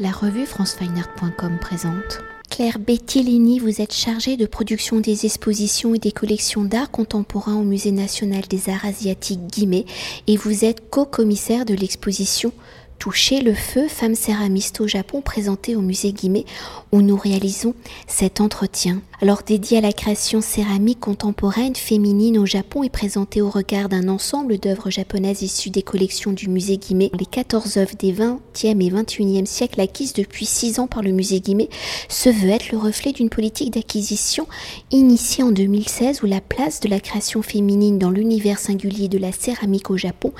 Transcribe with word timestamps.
La 0.00 0.12
revue 0.12 0.46
francefineart.com 0.46 1.58
présente. 1.60 2.20
Claire 2.48 2.78
Bettilini, 2.78 3.58
vous 3.58 3.80
êtes 3.80 3.92
chargée 3.92 4.36
de 4.36 4.46
production 4.46 5.00
des 5.00 5.26
expositions 5.26 5.92
et 5.92 5.98
des 5.98 6.12
collections 6.12 6.62
d'art 6.62 6.92
contemporain 6.92 7.56
au 7.56 7.64
Musée 7.64 7.90
national 7.90 8.42
des 8.42 8.70
arts 8.70 8.84
asiatiques 8.84 9.48
Guimet 9.48 9.86
et 10.28 10.36
vous 10.36 10.64
êtes 10.64 10.88
co-commissaire 10.88 11.64
de 11.64 11.74
l'exposition 11.74 12.52
Toucher 13.00 13.40
le 13.40 13.54
feu, 13.54 13.88
femme 13.88 14.14
céramiste 14.14 14.80
au 14.80 14.86
Japon, 14.86 15.20
présentée 15.20 15.74
au 15.74 15.80
musée 15.80 16.12
Guimet, 16.12 16.44
où 16.92 17.00
nous 17.00 17.16
réalisons 17.16 17.74
cet 18.06 18.40
entretien. 18.40 19.02
Alors 19.20 19.42
dédié 19.44 19.78
à 19.78 19.80
la 19.80 19.92
création 19.92 20.40
céramique 20.40 21.00
contemporaine 21.00 21.74
féminine 21.74 22.38
au 22.38 22.46
Japon 22.46 22.84
et 22.84 22.88
présentée 22.88 23.42
au 23.42 23.50
regard 23.50 23.88
d'un 23.88 24.06
ensemble 24.06 24.58
d'œuvres 24.58 24.90
japonaises 24.90 25.42
issues 25.42 25.70
des 25.70 25.82
collections 25.82 26.30
du 26.30 26.48
musée 26.48 26.76
Guimet, 26.76 27.10
les 27.18 27.26
14 27.26 27.78
œuvres 27.78 27.96
des 27.98 28.12
20e 28.12 28.40
et 28.62 28.90
21e 28.90 29.44
siècles 29.44 29.80
acquises 29.80 30.12
depuis 30.12 30.46
6 30.46 30.78
ans 30.78 30.86
par 30.86 31.02
le 31.02 31.10
musée 31.10 31.40
Guimet, 31.40 31.68
se 32.08 32.28
veut 32.28 32.50
être 32.50 32.70
le 32.70 32.78
reflet 32.78 33.10
d'une 33.10 33.28
politique 33.28 33.74
d'acquisition 33.74 34.46
initiée 34.92 35.42
en 35.42 35.50
2016 35.50 36.22
où 36.22 36.26
la 36.26 36.40
place 36.40 36.78
de 36.78 36.88
la 36.88 37.00
création 37.00 37.42
féminine 37.42 37.98
dans 37.98 38.10
l'univers 38.10 38.60
singulier 38.60 39.08
de 39.08 39.18
la 39.18 39.32
céramique 39.32 39.90
au 39.90 39.96
Japon 39.96 40.32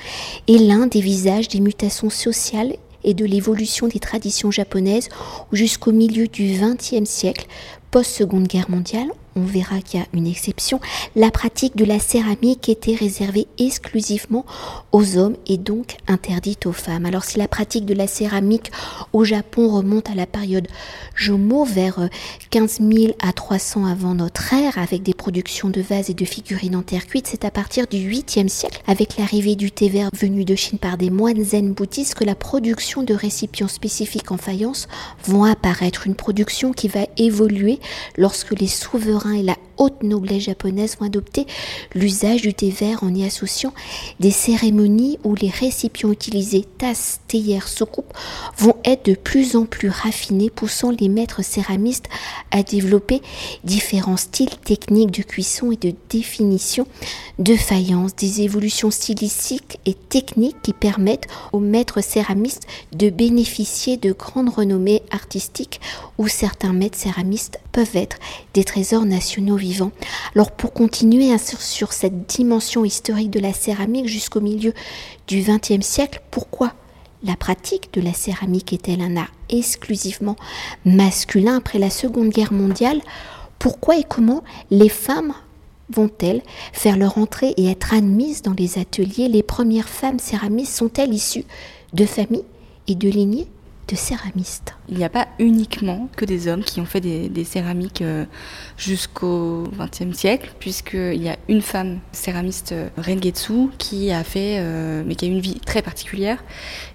est 0.46 0.58
l'un 0.58 0.86
des 0.86 1.00
visages 1.00 1.48
des 1.48 1.58
mutations 1.58 2.10
sociales 2.10 2.76
et 3.04 3.14
de 3.14 3.24
l'évolution 3.24 3.88
des 3.88 4.00
traditions 4.00 4.50
japonaises 4.50 5.08
jusqu'au 5.52 5.92
milieu 5.92 6.26
du 6.26 6.58
XXe 6.58 7.08
siècle, 7.08 7.46
post-seconde 7.90 8.46
guerre 8.46 8.70
mondiale, 8.70 9.10
on 9.38 9.44
verra 9.44 9.80
qu'il 9.80 10.00
y 10.00 10.02
a 10.02 10.06
une 10.12 10.26
exception, 10.26 10.80
la 11.16 11.30
pratique 11.30 11.76
de 11.76 11.84
la 11.84 11.98
céramique 11.98 12.68
était 12.68 12.94
réservée 12.94 13.46
exclusivement 13.58 14.44
aux 14.92 15.16
hommes 15.16 15.36
et 15.46 15.56
donc 15.56 15.96
interdite 16.06 16.66
aux 16.66 16.72
femmes. 16.72 17.06
Alors 17.06 17.24
si 17.24 17.38
la 17.38 17.48
pratique 17.48 17.86
de 17.86 17.94
la 17.94 18.06
céramique 18.06 18.70
au 19.12 19.24
Japon 19.24 19.68
remonte 19.68 20.10
à 20.10 20.14
la 20.14 20.26
période 20.26 20.68
Jomo 21.14 21.64
vers 21.64 22.08
15 22.50 22.78
euh, 22.80 22.92
000 22.92 23.14
à 23.20 23.32
300 23.32 23.86
avant 23.86 24.14
notre 24.14 24.52
ère 24.52 24.78
avec 24.78 25.02
des 25.02 25.14
productions 25.14 25.70
de 25.70 25.80
vases 25.80 26.10
et 26.10 26.14
de 26.14 26.24
figurines 26.24 26.76
en 26.76 26.82
terre 26.82 27.06
cuite, 27.06 27.26
c'est 27.28 27.44
à 27.44 27.50
partir 27.50 27.86
du 27.86 27.98
8e 27.98 28.48
siècle 28.48 28.82
avec 28.86 29.16
l'arrivée 29.16 29.56
du 29.56 29.70
thé 29.70 29.88
vert 29.88 30.10
venu 30.14 30.44
de 30.44 30.54
Chine 30.54 30.78
par 30.78 30.96
des 30.96 31.10
moines 31.10 31.42
zen 31.44 31.72
bouddhistes 31.72 32.14
que 32.14 32.24
la 32.24 32.34
production 32.34 33.02
de 33.02 33.14
récipients 33.14 33.68
spécifiques 33.68 34.32
en 34.32 34.36
faïence 34.36 34.88
vont 35.24 35.44
apparaître. 35.44 36.06
Une 36.06 36.14
production 36.14 36.72
qui 36.72 36.88
va 36.88 37.06
évoluer 37.16 37.78
lorsque 38.16 38.58
les 38.58 38.66
souverains 38.66 39.27
et 39.32 39.42
la 39.42 39.56
haute 39.78 40.02
noblesse 40.02 40.44
japonaise 40.44 40.96
vont 40.98 41.06
adopter 41.06 41.46
l'usage 41.94 42.42
du 42.42 42.54
thé 42.54 42.70
vert 42.70 43.02
en 43.02 43.14
y 43.14 43.24
associant 43.24 43.72
des 44.20 44.30
cérémonies 44.30 45.18
où 45.24 45.34
les 45.34 45.48
récipients 45.48 46.12
utilisés, 46.12 46.64
tasses, 46.78 47.20
théières, 47.28 47.68
soucoupes, 47.68 48.12
vont 48.56 48.76
être 48.84 49.06
de 49.06 49.14
plus 49.14 49.56
en 49.56 49.64
plus 49.64 49.88
raffinés, 49.88 50.50
poussant 50.50 50.90
les 50.90 51.08
maîtres 51.08 51.44
céramistes 51.44 52.08
à 52.50 52.62
développer 52.62 53.22
différents 53.64 54.16
styles 54.16 54.56
techniques 54.64 55.10
de 55.10 55.22
cuisson 55.22 55.72
et 55.72 55.76
de 55.76 55.94
définition 56.08 56.86
de 57.38 57.54
faïence, 57.54 58.16
des 58.16 58.42
évolutions 58.42 58.90
stylistiques 58.90 59.78
et 59.86 59.94
techniques 59.94 60.60
qui 60.62 60.72
permettent 60.72 61.28
aux 61.52 61.60
maîtres 61.60 62.02
céramistes 62.02 62.66
de 62.92 63.10
bénéficier 63.10 63.96
de 63.96 64.12
grandes 64.12 64.48
renommées 64.48 65.02
artistiques 65.10 65.80
où 66.18 66.26
certains 66.28 66.72
maîtres 66.72 66.98
céramistes 66.98 67.60
peuvent 67.72 67.94
être 67.94 68.18
des 68.54 68.64
trésors 68.64 69.04
nationaux. 69.04 69.56
Alors 70.34 70.50
pour 70.52 70.72
continuer 70.72 71.36
sur 71.38 71.92
cette 71.92 72.26
dimension 72.26 72.84
historique 72.84 73.30
de 73.30 73.40
la 73.40 73.52
céramique 73.52 74.06
jusqu'au 74.06 74.40
milieu 74.40 74.72
du 75.26 75.42
XXe 75.42 75.84
siècle, 75.84 76.22
pourquoi 76.30 76.72
la 77.24 77.34
pratique 77.36 77.92
de 77.92 78.00
la 78.00 78.12
céramique 78.12 78.72
est-elle 78.72 79.00
un 79.00 79.16
art 79.16 79.32
exclusivement 79.48 80.36
masculin 80.84 81.56
après 81.56 81.78
la 81.78 81.90
Seconde 81.90 82.30
Guerre 82.30 82.52
mondiale? 82.52 83.00
Pourquoi 83.58 83.98
et 83.98 84.04
comment 84.04 84.44
les 84.70 84.88
femmes 84.88 85.34
vont-elles 85.90 86.42
faire 86.72 86.96
leur 86.96 87.18
entrée 87.18 87.54
et 87.56 87.66
être 87.66 87.92
admises 87.92 88.42
dans 88.42 88.52
les 88.52 88.78
ateliers? 88.78 89.28
Les 89.28 89.42
premières 89.42 89.88
femmes 89.88 90.20
céramistes 90.20 90.76
sont-elles 90.76 91.12
issues 91.12 91.44
de 91.92 92.06
familles 92.06 92.44
et 92.86 92.94
de 92.94 93.08
lignées 93.08 93.48
de 93.88 93.96
céramistes? 93.96 94.77
Il 94.90 94.96
n'y 94.96 95.04
a 95.04 95.10
pas 95.10 95.28
uniquement 95.38 96.08
que 96.16 96.24
des 96.24 96.48
hommes 96.48 96.64
qui 96.64 96.80
ont 96.80 96.86
fait 96.86 97.00
des, 97.00 97.44
céramiques 97.44 98.02
euh, 98.02 98.24
jusqu'au 98.78 99.64
XXe 99.78 100.16
siècle, 100.16 100.50
puisqu'il 100.58 101.22
y 101.22 101.28
a 101.28 101.36
une 101.48 101.60
femme 101.60 101.98
céramiste, 102.12 102.72
euh, 102.72 102.88
Rengetsu, 102.96 103.68
qui 103.76 104.10
a 104.12 104.24
fait, 104.24 104.56
euh, 104.58 105.02
mais 105.06 105.14
qui 105.14 105.26
a 105.26 105.28
une 105.28 105.40
vie 105.40 105.60
très 105.60 105.82
particulière, 105.82 106.42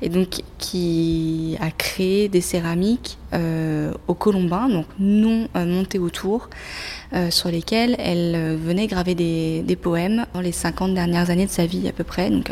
et 0.02 0.10
donc 0.10 0.42
qui 0.58 1.56
a 1.62 1.70
créé 1.70 2.30
des 2.30 2.42
céramiques 2.42 3.18
au 4.08 4.14
Colombin, 4.14 4.70
donc 4.70 4.86
non 5.00 5.48
montées 5.56 5.98
autour, 5.98 6.52
sur 7.32 7.50
lesquelles 7.50 7.96
elle 7.98 8.56
venait 8.58 8.86
graver 8.86 9.16
des, 9.16 9.76
poèmes 9.82 10.28
dans 10.36 10.40
les 10.40 10.52
50 10.52 10.94
dernières 10.94 11.32
années 11.32 11.48
de 11.48 11.52
sa 11.52 11.66
vie 11.66 11.88
à 11.88 11.92
peu 11.92 12.04
près. 12.04 12.30
Donc 12.30 12.52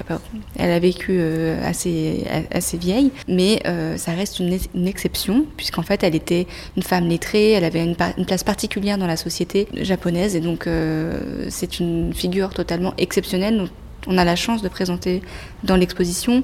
elle 0.58 0.72
a 0.72 0.80
vécu 0.80 1.22
assez, 1.64 2.26
assez 2.50 2.78
vieille, 2.78 3.12
mais 3.28 3.62
ça 3.98 4.14
reste 4.14 4.40
une 4.40 4.88
exception, 4.88 5.31
puisqu'en 5.58 5.82
fait 5.82 6.04
elle 6.04 6.16
était 6.16 6.48
une 6.78 6.84
femme 6.84 7.08
lettrée, 7.08 7.52
elle 7.52 7.64
avait 7.64 7.84
une, 7.84 7.96
place 7.96 8.44
particulière 8.44 8.98
dans 8.98 9.08
la 9.08 9.18
société 9.18 9.68
japonaise, 9.74 10.36
et 10.36 10.40
donc 10.40 10.68
euh, 10.68 11.46
c'est 11.50 11.80
une 11.80 12.14
figure 12.14 12.54
totalement 12.54 12.94
exceptionnelle. 12.98 13.68
On 14.08 14.18
a 14.18 14.24
la 14.24 14.36
chance 14.36 14.62
de 14.62 14.70
présenter 14.70 15.22
dans 15.64 15.76
l'exposition 15.76 16.44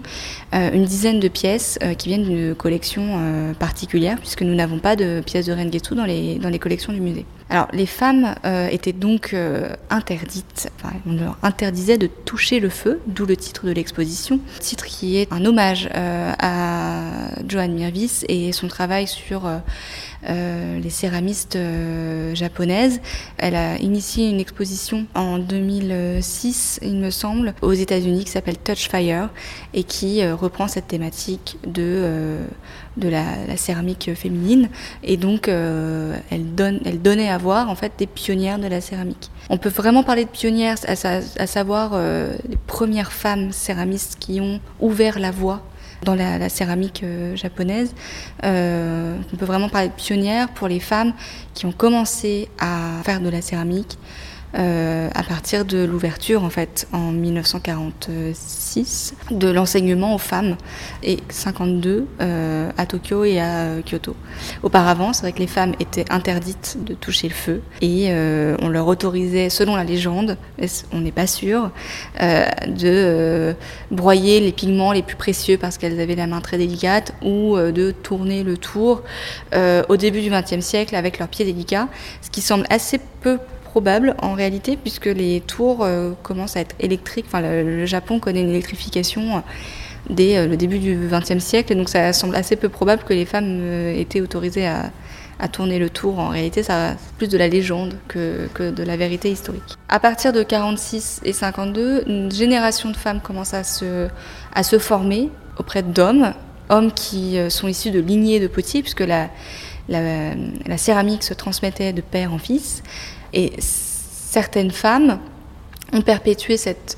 euh, 0.53 0.71
une 0.71 0.85
dizaine 0.85 1.19
de 1.19 1.27
pièces 1.27 1.79
euh, 1.83 1.93
qui 1.93 2.09
viennent 2.09 2.23
d'une 2.23 2.55
collection 2.55 2.97
particulière, 3.59 4.17
puisque 4.19 4.41
nous 4.41 4.55
n'avons 4.55 4.79
pas 4.79 4.95
de 4.95 5.21
pièces 5.25 5.47
de 5.47 5.53
Rengetsu 5.53 5.95
dans 5.95 6.05
les, 6.05 6.35
dans 6.35 6.49
les 6.49 6.59
collections 6.59 6.93
du 6.93 7.01
musée. 7.01 7.25
Alors, 7.49 7.67
les 7.71 7.85
femmes 7.85 8.35
euh, 8.45 8.67
étaient 8.67 8.93
donc 8.93 9.33
euh, 9.33 9.69
interdites, 9.89 10.69
on 11.05 11.13
leur 11.13 11.37
interdisait 11.43 11.97
de 11.97 12.07
toucher 12.07 12.59
le 12.59 12.67
feu, 12.67 12.99
d'où 13.07 13.25
le 13.25 13.37
titre 13.37 13.65
de 13.65 13.71
l'exposition. 13.71 14.41
Titre 14.59 14.85
qui 14.85 15.17
est 15.17 15.31
un 15.31 15.45
hommage 15.45 15.87
euh, 15.95 16.33
à 16.39 17.29
Joanne 17.47 17.73
Mirvis 17.73 18.23
et 18.27 18.51
son 18.51 18.67
travail 18.67 19.07
sur 19.07 19.49
les 20.23 20.89
céramistes 20.89 21.57
japonaises. 22.33 23.01
Elle 23.37 23.55
a 23.55 23.77
initié 23.77 24.29
une 24.29 24.39
exposition 24.39 25.05
en 25.15 25.37
2006, 25.37 26.79
il 26.81 26.97
me 26.97 27.09
semble, 27.09 27.53
aux 27.61 27.73
États-Unis 27.73 28.25
qui 28.25 28.31
s'appelle 28.31 28.57
Touch 28.57 28.89
Fire 28.89 29.29
et 29.73 29.83
qui 29.83 30.25
reprend 30.27 30.67
cette 30.67 30.87
thématique 30.87 31.57
de 31.65 32.37
de 32.97 33.09
la, 33.09 33.55
céramique 33.57 34.13
féminine 34.15 34.69
et 35.03 35.17
donc 35.17 35.47
euh, 35.47 36.17
elle, 36.29 36.53
donne, 36.55 36.79
elle 36.85 37.01
donnait 37.01 37.29
à 37.29 37.37
voir 37.37 37.69
en 37.69 37.75
fait 37.75 37.93
des 37.97 38.07
pionnières 38.07 38.59
de 38.59 38.67
la 38.67 38.81
céramique. 38.81 39.31
On 39.49 39.57
peut 39.57 39.69
vraiment 39.69 40.03
parler 40.03 40.25
de 40.25 40.29
pionnières, 40.29 40.77
à, 40.87 41.47
savoir 41.47 41.91
euh, 41.93 42.35
les 42.49 42.57
premières 42.57 43.11
femmes 43.11 43.51
céramistes 43.51 44.17
qui 44.19 44.41
ont 44.41 44.59
ouvert 44.79 45.19
la 45.19 45.31
voie 45.31 45.61
dans 46.03 46.15
la, 46.15 46.49
céramique 46.49 47.01
euh, 47.03 47.35
japonaise. 47.35 47.93
on 48.43 49.35
peut 49.37 49.45
vraiment 49.45 49.69
parler 49.69 49.89
de 49.89 49.93
pionnières 49.93 50.49
pour 50.49 50.67
les 50.67 50.79
femmes 50.79 51.13
qui 51.53 51.65
ont 51.65 51.71
commencé 51.71 52.49
à 52.59 53.01
faire 53.03 53.19
de 53.19 53.29
la 53.29 53.41
céramique, 53.41 53.97
euh, 54.55 55.09
à 55.13 55.23
partir 55.23 55.65
de 55.65 55.83
l'ouverture 55.83 56.45
en 56.45 56.49
fait 56.49 56.87
en 56.93 57.11
1946 57.11 59.13
de 59.29 59.49
l'enseignement 59.49 60.15
aux 60.15 60.19
femmes 60.19 60.55
et 61.03 61.19
52 61.27 62.07
euh, 62.21 62.71
à 62.77 62.85
Tokyo 62.85 63.25
et 63.25 63.41
à 63.41 63.81
Kyoto. 63.85 64.15
Auparavant, 64.63 65.11
c'est 65.11 65.23
vrai 65.23 65.33
que 65.33 65.39
les 65.39 65.47
femmes 65.47 65.73
étaient 65.81 66.05
interdites 66.09 66.77
de 66.81 66.93
toucher 66.93 67.27
le 67.27 67.33
feu 67.33 67.61
et 67.81 68.05
euh, 68.07 68.55
on 68.61 68.69
leur 68.69 68.87
autorisait, 68.87 69.49
selon 69.49 69.75
la 69.75 69.83
légende, 69.83 70.37
on 70.93 71.01
n'est 71.01 71.11
pas 71.11 71.27
sûr, 71.27 71.71
de 72.17 73.53
broyer 73.91 74.39
les 74.39 74.53
pigments 74.53 74.93
les 74.93 75.03
plus 75.03 75.17
précieux 75.17 75.57
parce 75.57 75.77
qu'elles 75.77 75.99
avaient 75.99 76.15
la 76.15 76.27
main 76.27 76.39
très 76.39 76.57
délicate 76.57 77.13
ou 77.21 77.57
de 77.57 77.91
tourner 77.91 78.43
le 78.43 78.55
tour 78.55 79.03
au 79.89 79.97
début 79.97 80.21
du 80.21 80.29
XXe 80.29 80.61
siècle 80.61 80.95
avec 80.95 81.19
leurs 81.19 81.27
pieds 81.27 81.43
délicats, 81.43 81.89
ce 82.21 82.29
qui 82.29 82.39
semble 82.39 82.65
assez 82.69 83.01
peu 83.21 83.39
probable 83.77 84.15
en 84.23 84.33
réalité, 84.33 84.75
puisque 84.75 85.05
les 85.05 85.39
tours 85.39 85.83
euh, 85.83 86.13
commencent 86.23 86.57
à 86.57 86.61
être 86.61 86.75
électriques. 86.79 87.25
Enfin, 87.27 87.41
le, 87.41 87.85
Japon 87.85 88.19
connaît 88.19 88.41
une 88.41 88.49
électrification 88.49 89.21
euh, 89.21 89.39
dès 90.09 90.35
euh, 90.35 90.47
le 90.47 90.57
début 90.57 90.79
du 90.79 90.97
XXe 91.11 91.37
siècle, 91.37 91.75
donc 91.75 91.87
ça 91.87 92.11
semble 92.11 92.35
assez 92.35 92.55
peu 92.55 92.69
probable 92.69 93.03
que 93.03 93.13
les 93.13 93.25
femmes 93.25 93.61
étaient 93.95 94.19
autorisées 94.21 94.65
à, 94.65 94.89
tourner 95.51 95.77
le 95.77 95.91
tour. 95.91 96.17
En 96.17 96.29
réalité, 96.29 96.63
ça 96.63 96.95
plus 97.19 97.27
de 97.27 97.37
la 97.37 97.47
légende 97.47 97.93
que, 98.07 98.49
de 98.57 98.83
la 98.83 98.97
vérité 98.97 99.29
historique. 99.29 99.77
À 99.89 99.99
partir 99.99 100.33
de 100.33 100.41
46 100.41 101.21
et 101.23 101.31
52, 101.31 102.05
une 102.07 102.31
génération 102.31 102.89
de 102.89 102.97
femmes 102.97 103.21
commence 103.21 103.53
à 103.53 103.63
se, 103.63 104.09
former 104.79 105.29
auprès 105.59 105.83
d'hommes, 105.83 106.33
hommes 106.69 106.91
qui 106.91 107.37
sont 107.49 107.67
issus 107.67 107.91
de 107.91 107.99
lignées 107.99 108.39
de 108.39 108.47
potiers, 108.47 108.81
puisque 108.81 109.05
la, 109.05 109.29
céramique 110.77 111.21
se 111.21 111.35
transmettait 111.35 111.93
de 111.93 112.01
père 112.01 112.33
en 112.33 112.39
fils. 112.39 112.81
Et 113.33 113.53
certaines 113.59 114.71
femmes 114.71 115.19
ont 115.93 116.01
perpétué 116.01 116.57
cette, 116.57 116.97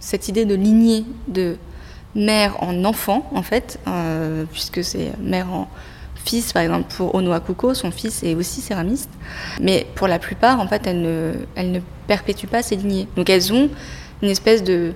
cette 0.00 0.28
idée 0.28 0.44
de 0.44 0.54
lignée 0.54 1.04
de 1.28 1.56
mère 2.14 2.62
en 2.62 2.84
enfant, 2.84 3.28
en 3.34 3.42
fait, 3.42 3.78
euh, 3.86 4.44
puisque 4.50 4.82
c'est 4.82 5.12
mère 5.20 5.52
en 5.52 5.68
fils, 6.24 6.52
par 6.52 6.62
exemple, 6.62 6.92
pour 6.94 7.14
Ono 7.14 7.32
Akuko, 7.32 7.74
son 7.74 7.90
fils 7.90 8.22
est 8.22 8.34
aussi 8.34 8.60
céramiste. 8.60 9.10
Mais 9.60 9.86
pour 9.94 10.08
la 10.08 10.18
plupart, 10.18 10.60
en 10.60 10.66
fait, 10.66 10.86
elles 10.86 11.00
ne, 11.00 11.32
elles 11.54 11.72
ne 11.72 11.80
perpétuent 12.06 12.48
pas 12.48 12.62
ces 12.62 12.76
lignées. 12.76 13.08
Donc 13.16 13.30
elles 13.30 13.52
ont 13.52 13.70
une 14.22 14.28
espèce 14.28 14.62
de, 14.62 14.92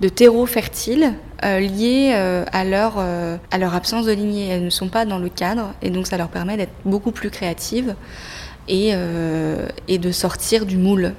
de 0.00 0.08
terreau 0.08 0.46
fertile 0.46 1.12
euh, 1.44 1.60
lié 1.60 2.12
euh, 2.14 2.44
à, 2.52 2.64
leur, 2.64 2.98
à 2.98 3.58
leur 3.58 3.74
absence 3.74 4.06
de 4.06 4.12
lignée. 4.12 4.48
Elles 4.48 4.64
ne 4.64 4.70
sont 4.70 4.88
pas 4.88 5.04
dans 5.04 5.18
le 5.18 5.28
cadre 5.28 5.74
et 5.82 5.90
donc 5.90 6.06
ça 6.06 6.16
leur 6.16 6.28
permet 6.28 6.56
d'être 6.56 6.74
beaucoup 6.84 7.10
plus 7.10 7.30
créatives 7.30 7.94
et, 8.68 8.92
et 9.88 9.98
de 9.98 10.12
sortir 10.12 10.66
du 10.66 10.76
moule 10.76 11.14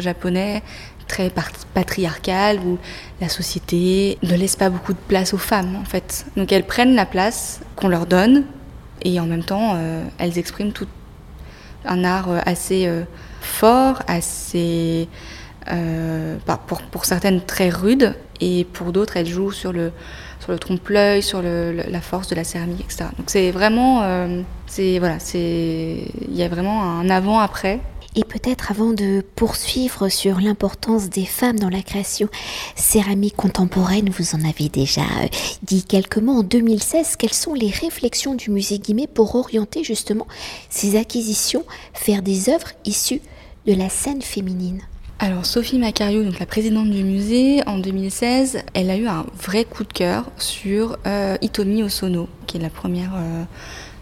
japonais 0.00 0.62
très 1.08 1.30
patriarcal 1.74 2.58
où 2.58 2.78
la 3.20 3.28
société 3.28 4.18
ne 4.22 4.34
laisse 4.36 4.56
pas 4.56 4.70
beaucoup 4.70 4.92
de 4.92 4.98
place 4.98 5.34
aux 5.34 5.38
femmes 5.38 5.76
en 5.76 5.84
fait. 5.84 6.26
Donc 6.36 6.52
elles 6.52 6.66
prennent 6.66 6.94
la 6.94 7.06
place 7.06 7.60
qu'on 7.76 7.88
leur 7.88 8.06
donne 8.06 8.44
et 9.02 9.20
en 9.20 9.26
même 9.26 9.44
temps 9.44 9.78
elles 10.18 10.38
expriment 10.38 10.72
tout 10.72 10.88
un 11.84 12.04
art 12.04 12.28
assez 12.44 12.90
fort, 13.40 14.02
assez 14.06 15.08
euh, 15.72 16.36
bah, 16.46 16.60
pour, 16.66 16.80
pour, 16.82 17.04
certaines 17.04 17.40
très 17.40 17.70
rudes, 17.70 18.14
et 18.40 18.64
pour 18.72 18.92
d'autres, 18.92 19.16
elles 19.16 19.26
jouent 19.26 19.52
sur 19.52 19.72
le, 19.72 19.90
sur 20.46 20.52
le 20.52 20.60
trompe-l'œil, 20.60 21.22
sur 21.24 21.42
la 21.42 22.00
force 22.00 22.28
de 22.28 22.36
la 22.36 22.44
céramique, 22.44 22.84
etc. 22.84 23.06
Donc 23.18 23.30
c'est 23.30 23.50
vraiment, 23.50 24.02
euh, 24.04 24.42
c'est 24.68 25.00
voilà, 25.00 25.18
c'est, 25.18 26.06
il 26.28 26.36
y 26.36 26.44
a 26.44 26.48
vraiment 26.48 26.84
un 26.84 27.10
avant-après. 27.10 27.80
Et 28.14 28.22
peut-être 28.22 28.70
avant 28.70 28.92
de 28.92 29.24
poursuivre 29.34 30.08
sur 30.08 30.40
l'importance 30.40 31.10
des 31.10 31.26
femmes 31.26 31.58
dans 31.58 31.68
la 31.68 31.82
création 31.82 32.28
céramique 32.76 33.34
contemporaine, 33.34 34.08
vous 34.08 34.36
en 34.36 34.48
avez 34.48 34.68
déjà 34.68 35.02
euh, 35.02 35.26
dit 35.64 35.82
quelques 35.82 36.18
mots 36.18 36.38
en 36.38 36.42
2016. 36.44 37.16
Quelles 37.16 37.34
sont 37.34 37.52
les 37.52 37.68
réflexions 37.70 38.34
du 38.34 38.50
musée 38.50 38.78
Guimet 38.78 39.08
pour 39.08 39.34
orienter 39.34 39.82
justement 39.82 40.28
ces 40.70 40.96
acquisitions, 40.96 41.64
faire 41.92 42.22
des 42.22 42.50
œuvres 42.50 42.70
issues 42.84 43.20
de 43.66 43.74
la 43.74 43.88
scène 43.88 44.22
féminine? 44.22 44.80
Alors 45.18 45.46
Sophie 45.46 45.78
Macariou, 45.78 46.24
donc 46.24 46.38
la 46.38 46.44
présidente 46.44 46.90
du 46.90 47.02
musée, 47.02 47.66
en 47.66 47.78
2016, 47.78 48.58
elle 48.74 48.90
a 48.90 48.96
eu 48.96 49.06
un 49.06 49.24
vrai 49.42 49.64
coup 49.64 49.82
de 49.82 49.92
cœur 49.92 50.30
sur 50.36 50.98
euh, 51.06 51.38
Itomi 51.40 51.82
Osono, 51.82 52.28
qui 52.46 52.58
est 52.58 52.60
la 52.60 52.68
première 52.68 53.12
euh, 53.16 53.44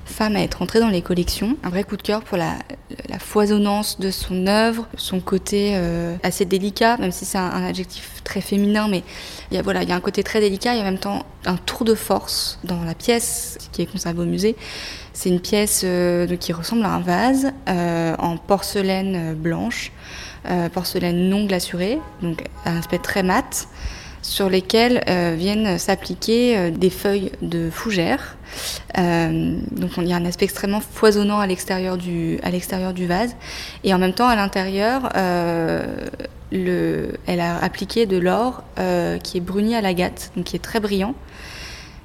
femme 0.07 0.35
à 0.35 0.41
être 0.41 0.61
entrée 0.61 0.81
dans 0.81 0.89
les 0.89 1.03
collections. 1.03 1.57
Un 1.63 1.69
vrai 1.71 1.85
coup 1.85 1.97
de 1.97 2.03
cœur 2.03 2.23
pour 2.23 2.37
la, 2.37 2.55
foisonnance 3.21 4.01
de 4.01 4.11
son 4.11 4.49
œuvre, 4.49 4.89
son 4.97 5.21
côté 5.21 5.75
euh, 5.77 6.17
assez 6.25 6.47
délicat, 6.47 6.97
même 6.97 7.13
si 7.13 7.25
c'est 7.25 7.39
un, 7.39 7.65
adjectif 7.65 8.21
très 8.25 8.41
féminin, 8.41 8.89
mais 8.89 9.05
il 9.53 9.57
y, 9.57 9.61
a, 9.61 9.63
voilà, 9.63 9.85
il 9.85 9.89
y 9.89 9.93
a 9.93 9.95
un 9.95 10.01
côté 10.01 10.25
très 10.25 10.41
délicat 10.41 10.75
et 10.75 10.81
en 10.81 10.85
même 10.85 10.99
temps 10.99 11.25
un 11.45 11.57
tour 11.57 11.85
de 11.85 11.95
force 11.95 12.59
dans 12.65 12.83
la 12.83 12.95
pièce 12.95 13.59
qui 13.71 13.83
est 13.83 13.87
conservée 13.87 14.23
au 14.23 14.27
musée. 14.27 14.57
C'est 15.13 15.29
une 15.29 15.41
pièce 15.41 15.87
qui 16.41 16.53
ressemble 16.53 16.85
à 16.85 16.91
un 16.91 17.01
vase 17.01 17.53
en 17.69 18.37
porcelaine 18.37 19.35
blanche 19.35 19.93
euh, 20.49 20.69
porcelaine 20.69 21.29
non 21.29 21.47
glacurée, 21.47 21.99
donc 22.21 22.45
un 22.67 22.77
aspect 22.77 22.99
très 22.99 23.23
mat, 23.23 23.69
sur 24.21 24.51
lesquels 24.51 25.03
euh, 25.09 25.35
viennent 25.37 25.79
s'appliquer 25.79 26.57
euh, 26.57 26.71
des 26.71 26.91
feuilles 26.91 27.33
de 27.41 27.71
fougère. 27.71 28.37
donc 28.97 29.91
il 29.97 30.07
y 30.07 30.13
a 30.13 30.17
un 30.17 30.25
aspect 30.27 30.45
extrêmement 30.45 30.81
foisonnant 30.81 31.41
à 31.41 31.47
l'extérieur 31.47 31.97
du, 31.97 32.39
vase. 33.07 33.37
Et 33.85 33.95
en 33.95 33.99
même 33.99 34.13
temps, 34.13 34.29
à 34.29 34.37
l'intérieur, 34.37 35.11
le, 36.53 37.09
elle 37.27 37.41
a 37.41 37.57
appliqué 37.63 38.07
de 38.07 38.17
l'or 38.17 38.63
qui 39.23 39.39
est 39.39 39.41
bruni 39.41 39.75
à 39.75 39.81
l'agate, 39.81 40.31
donc 40.37 40.45
qui 40.45 40.57
est 40.57 40.63
très 40.63 40.79
brillant. 40.79 41.15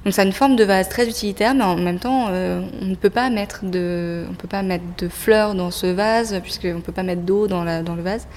Donc 0.05 0.17
a 0.17 0.23
une 0.23 0.31
forme 0.31 0.55
de 0.55 0.63
vase 0.63 0.87
très 0.87 1.07
utilitaire, 1.09 1.53
mais 1.53 1.63
en 1.63 1.75
même 1.75 1.99
temps, 1.99 2.27
euh, 2.29 2.61
on 2.81 2.85
ne 2.85 2.95
peut 2.95 3.09
pas 3.09 3.29
mettre 3.29 3.65
de, 3.65 4.25
on 4.29 4.33
peut 4.33 4.47
pas 4.47 4.61
mettre 4.61 4.85
de 4.97 5.09
fleurs 5.09 5.55
dans 5.55 5.71
ce 5.71 5.87
vase 5.87 6.39
puisqu'on 6.41 6.75
ne 6.75 6.81
peut 6.81 6.93
pas 6.93 7.03
mettre 7.03 7.23
d'eau 7.23 7.47
dans, 7.47 7.65
dans 7.83 7.95
le 7.95 8.01
vase. 8.01 8.27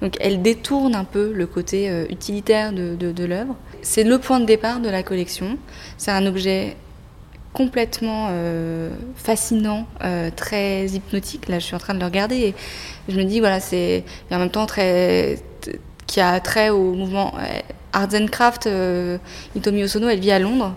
Donc 0.00 0.16
elle 0.20 0.42
détourne 0.42 0.96
un 0.96 1.04
peu 1.04 1.32
le 1.32 1.46
côté 1.46 1.88
euh, 1.88 2.06
utilitaire 2.10 2.72
de, 2.72 2.96
de, 2.96 3.24
l'œuvre. 3.24 3.54
C'est 3.82 4.02
le 4.02 4.18
point 4.18 4.40
de 4.40 4.46
départ 4.46 4.80
de 4.80 4.88
la 4.88 5.04
collection. 5.04 5.58
C'est 5.96 6.10
un 6.10 6.26
objet 6.26 6.76
complètement 7.52 8.28
euh, 8.30 8.90
fascinant, 9.14 9.86
très 10.34 10.86
hypnotique. 10.86 11.48
Là, 11.48 11.58
je 11.60 11.66
suis 11.66 11.76
en 11.76 11.78
train 11.78 11.94
de 11.94 12.00
le 12.00 12.06
regarder 12.06 12.36
et 12.36 12.54
je 13.08 13.16
me 13.16 13.24
dis 13.24 13.38
voilà, 13.38 13.60
c'est 13.60 14.04
en 14.30 14.38
même 14.38 14.50
temps 14.50 14.66
très 14.66 15.38
qui 16.06 16.20
a 16.20 16.40
trait 16.40 16.70
au 16.70 16.94
mouvement 16.94 17.32
Arts 17.92 18.14
and 18.14 18.26
Craft, 18.26 18.66
euh, 18.66 19.18
Itomi 19.54 19.84
Osono, 19.84 20.08
elle 20.08 20.20
vit 20.20 20.30
à 20.30 20.38
Londres. 20.38 20.74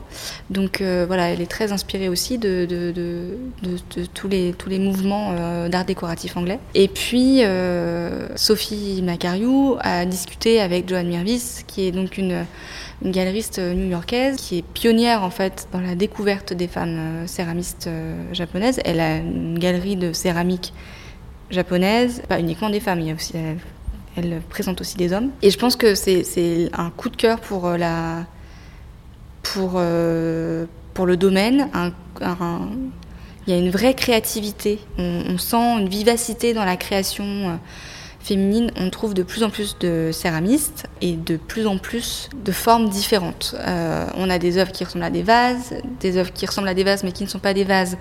Donc 0.49 0.81
euh, 0.81 1.05
voilà, 1.07 1.29
elle 1.29 1.41
est 1.41 1.49
très 1.49 1.71
inspirée 1.71 2.09
aussi 2.09 2.37
de, 2.37 2.67
tous, 4.13 4.27
les, 4.27 4.53
tous 4.53 4.69
les 4.69 4.79
mouvements 4.79 5.31
euh, 5.31 5.69
d'art 5.69 5.85
décoratif 5.85 6.35
anglais. 6.37 6.59
Et 6.73 6.87
puis, 6.87 7.41
Sophie 8.35 9.01
Macariou 9.01 9.77
a 9.79 10.05
discuté 10.05 10.59
avec 10.59 10.89
Joanne 10.89 11.07
Mirvis, 11.07 11.63
qui 11.67 11.87
est 11.87 11.91
donc 11.91 12.17
une, 12.17 12.45
une 13.03 13.11
galeriste 13.11 13.59
new-yorkaise, 13.59 14.35
qui 14.37 14.59
est 14.59 14.61
pionnière 14.61 15.23
en 15.23 15.29
fait 15.29 15.67
dans 15.71 15.81
la 15.81 15.95
découverte 15.95 16.53
des 16.53 16.67
femmes 16.67 17.27
céramistes 17.27 17.89
japonaises. 18.33 18.79
Elle 18.83 18.99
a 18.99 19.17
une 19.17 19.57
galerie 19.57 19.95
de 19.95 20.11
céramique 20.13 20.73
japonaise, 21.49 22.21
pas 22.27 22.39
uniquement 22.39 22.69
des 22.69 22.79
femmes, 22.79 22.99
il 22.99 23.07
y 23.07 23.11
a 23.11 23.15
aussi 23.15 23.33
elle 24.15 24.41
présente 24.49 24.81
aussi 24.81 24.97
des 24.97 25.13
hommes. 25.13 25.31
Et 25.41 25.51
je 25.51 25.57
pense 25.57 25.75
que 25.75 25.95
c'est 25.95 26.69
un 26.73 26.89
coup 26.89 27.09
de 27.09 27.15
cœur 27.15 27.39
pour, 27.39 27.67
euh, 27.67 27.77
la, 27.77 28.25
pour, 29.43 29.73
euh, 29.75 30.65
pour 30.93 31.05
le 31.05 31.17
domaine. 31.17 31.69
il 32.21 33.53
y 33.53 33.53
a 33.53 33.57
une 33.57 33.69
vraie 33.69 33.93
créativité. 33.93 34.79
On, 34.97 35.37
sent 35.37 35.79
une 35.79 35.89
vivacité 35.89 36.53
dans 36.53 36.65
la 36.65 36.77
création 36.77 37.25
euh, 37.25 37.55
féminine, 38.25 38.71
on 38.75 38.89
trouve 38.89 39.13
de 39.13 39.21
plus 39.21 39.43
en 39.43 39.51
plus 39.51 39.77
de 39.77 40.09
céramistes 40.11 40.87
et 40.99 41.13
de 41.13 41.37
plus 41.37 41.67
en 41.67 41.77
plus 41.77 42.27
de 42.43 42.51
formes 42.51 42.89
différentes. 42.89 43.53
Euh, 43.59 44.07
on 44.15 44.31
a 44.31 44.39
des 44.39 44.57
œuvres 44.57 44.71
qui 44.71 44.83
ressemblent 44.83 45.05
à 45.05 45.11
des 45.11 45.21
vases, 45.21 45.75
des 45.99 46.17
œuvres 46.17 46.33
qui 46.33 46.47
ressemblent 46.47 46.67
à 46.67 46.73
des 46.73 46.83
vases 46.83 47.03
mais 47.03 47.11
qui 47.11 47.23
ne 47.23 47.29
sont 47.29 47.37
pas 47.37 47.53
des 47.53 47.65
vases. 47.65 47.97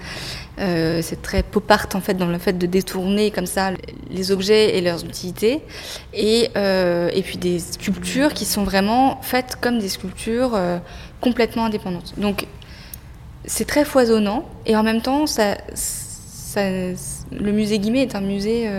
Euh, 0.59 1.01
c'est 1.03 1.21
très 1.21 1.43
pop 1.43 1.71
art 1.71 1.89
en 1.93 2.01
fait 2.01 2.15
dans 2.15 2.27
le 2.27 2.39
fait 2.39 2.55
de 2.55 2.65
détourner 2.65 3.33
comme 3.33 3.45
ça 3.45 3.73
les 4.11 4.33
objets 4.33 4.79
et 4.79 4.81
leurs 4.81 5.05
utilités. 5.05 5.61
Et, 6.15 6.49
euh, 6.57 7.11
et 7.13 7.21
puis 7.21 7.37
des 7.37 7.59
sculptures 7.59 8.33
qui 8.33 8.47
sont 8.47 8.65
vraiment 8.65 9.21
faites 9.21 9.59
comme 9.61 9.79
des 9.79 9.91
sculptures 9.91 10.59
complètement 11.21 11.67
indépendantes. 11.67 12.15
Donc 12.17 12.47
c'est 13.45 13.67
très 13.67 13.85
foisonnant 13.85 14.49
et 14.65 14.75
en 14.75 14.83
même 14.83 15.03
temps 15.03 15.27
ça, 15.27 15.59
ça, 15.75 16.63
le 16.65 17.53
musée 17.53 17.79
Guimet 17.79 18.05
est 18.05 18.15
un 18.15 18.23
musée 18.23 18.71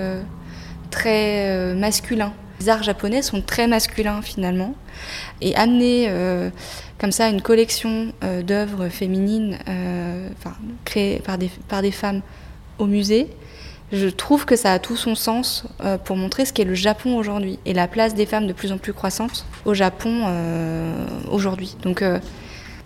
très 0.90 1.50
euh, 1.52 1.76
masculin. 1.76 2.34
Les 2.60 2.70
arts 2.70 2.84
japonais 2.84 3.22
sont 3.22 3.42
très 3.42 3.68
masculins 3.68 4.22
finalement. 4.22 4.76
Et 5.42 5.56
amener 5.56 6.06
euh, 6.08 6.50
comme 6.98 7.12
ça 7.12 7.30
une 7.30 7.42
collection 7.42 8.14
euh, 8.24 8.42
d'œuvres 8.42 8.90
féminines 8.90 9.58
créées 10.86 11.20
par 11.20 11.38
des, 11.38 11.50
par 11.68 11.82
des 11.82 11.92
femmes 11.92 12.22
au 12.80 12.86
musée, 12.86 13.28
je 13.92 14.08
trouve 14.08 14.46
que 14.46 14.56
ça 14.56 14.72
a 14.72 14.80
tout 14.80 14.96
son 14.96 15.16
sens 15.16 15.66
pour 16.06 16.18
montrer 16.18 16.44
ce 16.46 16.52
qu'est 16.52 16.64
le 16.64 16.74
Japon 16.74 17.18
aujourd'hui 17.18 17.60
et 17.66 17.74
la 17.74 17.88
place 17.88 18.16
des 18.16 18.26
femmes 18.26 18.48
de 18.48 18.54
plus 18.54 18.72
en 18.72 18.78
plus 18.78 18.94
croissante 18.94 19.46
au 19.64 19.76
Japon 19.76 20.24
aujourd'hui. 21.30 21.78
Donc 21.84 22.04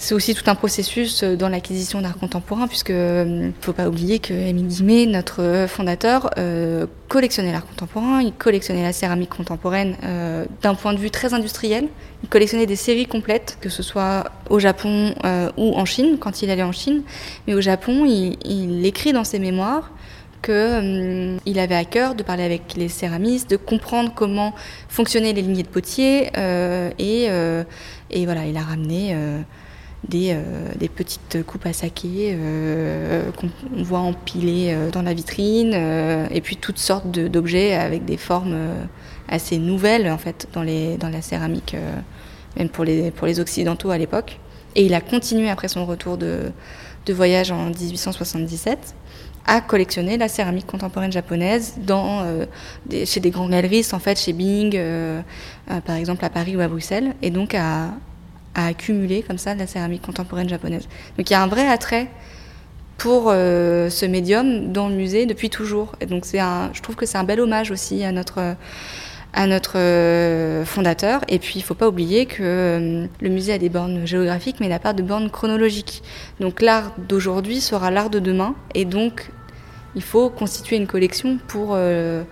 c'est 0.02 0.16
aussi 0.16 0.34
tout 0.34 0.50
un 0.50 0.56
processus 0.56 1.24
euh, 1.24 1.36
dans 1.36 1.50
l'acquisition 1.50 2.02
d'art 2.02 2.18
contemporain, 2.18 2.68
puisque 2.68 2.90
ne 2.90 2.96
euh, 2.96 3.50
faut 3.60 3.74
pas 3.74 3.90
oublier 3.90 4.20
que 4.20 4.34
Émile 4.34 4.68
Guimet, 4.68 5.06
notre 5.06 5.42
euh, 5.44 5.68
fondateur, 5.68 6.32
collectionnait 7.10 7.52
l'art 7.52 7.66
contemporain, 7.66 8.22
il 8.22 8.32
collectionnait 8.32 8.84
la 8.84 8.94
céramique 8.94 9.30
contemporaine 9.30 9.96
d'un 10.62 10.76
point 10.76 10.94
de 10.94 11.00
vue 11.00 11.10
très 11.10 11.34
industriel. 11.34 11.88
Il 12.24 12.30
collectionnait 12.30 12.68
des 12.68 12.76
séries 12.76 13.08
complètes, 13.08 13.58
que 13.62 13.68
ce 13.68 13.82
soit 13.82 14.26
au 14.50 14.60
Japon 14.60 15.16
ou 15.58 15.74
en 15.74 15.86
Chine, 15.86 16.18
quand 16.20 16.44
il 16.44 16.52
allait 16.52 16.62
en 16.62 16.72
Chine. 16.72 17.02
Mais 17.48 17.56
au 17.56 17.62
Japon, 17.62 18.06
il, 18.06 18.86
écrit 18.86 19.12
dans 19.12 19.24
ses 19.24 19.40
mémoires 19.40 19.92
qu'il 20.44 21.40
il 21.48 21.60
avait 21.60 21.76
à 21.76 21.84
cœur 21.86 22.14
de 22.14 22.22
parler 22.22 22.44
avec 22.44 22.76
les 22.78 22.90
céramistes, 22.90 23.50
de 23.50 23.58
comprendre 23.58 24.12
comment 24.16 24.54
fonctionnaient 24.88 25.34
les 25.34 25.42
lignées 25.42 25.64
de 25.64 25.68
potier, 25.68 26.30
et, 27.00 27.24
et, 28.12 28.26
voilà, 28.26 28.46
il 28.46 28.56
a 28.56 28.62
ramené 28.62 29.16
des, 30.08 30.32
euh, 30.32 30.70
des, 30.78 30.88
petites 30.88 31.44
coupes 31.46 31.66
à 31.66 31.74
saké 31.74 32.32
euh, 32.34 33.32
qu'on 33.32 33.50
voit 33.84 34.00
empilées 34.00 34.72
euh, 34.74 34.90
dans 34.92 35.02
la 35.02 35.14
vitrine, 35.14 35.74
et 36.32 36.42
puis 36.42 36.56
toutes 36.56 36.78
sortes 36.78 37.08
d'objets 37.10 37.74
avec 37.74 38.06
des 38.06 38.18
formes 38.18 38.58
assez 39.28 39.58
nouvelles 39.58 40.10
en 40.10 40.18
fait 40.18 40.48
dans, 40.54 40.64
les, 40.64 40.98
dans 40.98 41.10
la 41.10 41.22
céramique, 41.22 41.76
même 42.58 42.70
pour 42.70 42.84
les, 42.84 43.12
pour 43.12 43.28
les 43.28 43.40
occidentaux 43.40 43.92
à 43.92 43.98
l'époque. 43.98 44.40
Et 44.76 44.86
il 44.86 44.94
a 44.94 45.02
continué 45.02 45.50
après 45.50 45.68
son 45.68 45.86
retour 45.86 46.18
de, 46.18 46.52
de 47.06 47.14
voyage 47.14 47.52
en 47.52 47.66
1877 47.70 48.96
à 49.46 49.62
collectionner 49.62 50.18
la 50.18 50.28
céramique 50.28 50.68
contemporaine 50.68 51.12
japonaise 51.12 51.76
dans, 51.80 52.24
chez 53.06 53.20
des 53.20 53.32
grands 53.32 53.50
galeristes, 53.50 53.94
en 53.94 54.00
fait, 54.00 54.20
chez 54.20 54.34
Bing, 54.34 54.80
par 55.86 55.96
exemple 55.96 56.24
à 56.24 56.30
Paris 56.30 56.56
ou 56.56 56.60
à 56.60 56.68
Bruxelles, 56.68 57.16
et 57.24 57.32
donc 57.32 57.56
à, 57.56 57.90
à 58.60 58.68
accumuler 58.68 59.24
comme 59.24 59.38
ça 59.38 59.54
de 59.54 59.60
la 59.60 59.68
céramique 59.68 60.02
contemporaine 60.02 60.50
japonaise. 60.50 60.88
Donc 61.18 61.30
il 61.30 61.34
y 61.34 61.36
a 61.36 61.42
un 61.42 61.48
vrai 61.48 61.68
attrait 61.68 62.08
pour 62.98 63.32
ce 63.32 64.06
médium 64.06 64.74
dans 64.74 64.90
le 64.90 64.96
musée 64.96 65.26
depuis 65.26 65.50
toujours. 65.50 65.96
Et 66.02 66.06
donc 66.06 66.26
c'est 66.26 66.40
un, 66.40 66.70
je 66.74 66.82
trouve 66.82 66.98
que 66.98 67.06
c'est 67.06 67.18
un 67.18 67.24
bel 67.24 67.40
hommage 67.40 67.72
aussi 67.72 68.04
à 68.04 68.12
notre 68.12 68.56
à 69.34 69.48
notre 69.48 69.78
euh, 69.78 70.66
fondateur. 70.66 71.22
Et 71.28 71.40
puis, 71.40 71.56
il 71.56 71.60
ne 71.60 71.64
faut 71.64 71.76
pas 71.76 71.88
oublier 71.88 72.26
que 72.26 72.42
euh, 72.42 73.06
le 73.22 73.30
musée 73.30 73.54
a 73.54 73.58
des 73.58 73.70
bornes 73.70 74.06
géographiques, 74.06 74.58
mais 74.60 74.66
il 74.66 74.70
n'a 74.70 74.80
pas 74.80 74.94
de 74.94 75.04
bornes 75.04 75.30
chronologiques. 75.30 76.04
Donc, 76.40 76.62
l'art 76.62 76.94
d'aujourd'hui 76.98 77.62
sera 77.62 77.92
l'art 77.92 78.10
de 78.10 78.20
demain. 78.20 78.56
Et 78.74 78.86
donc, 78.86 79.32
il 79.96 80.02
faut 80.02 80.30
constituer 80.30 80.78
une 80.78 80.88
collection 80.88 81.38
pour 81.48 81.72
euh, 81.74 82.24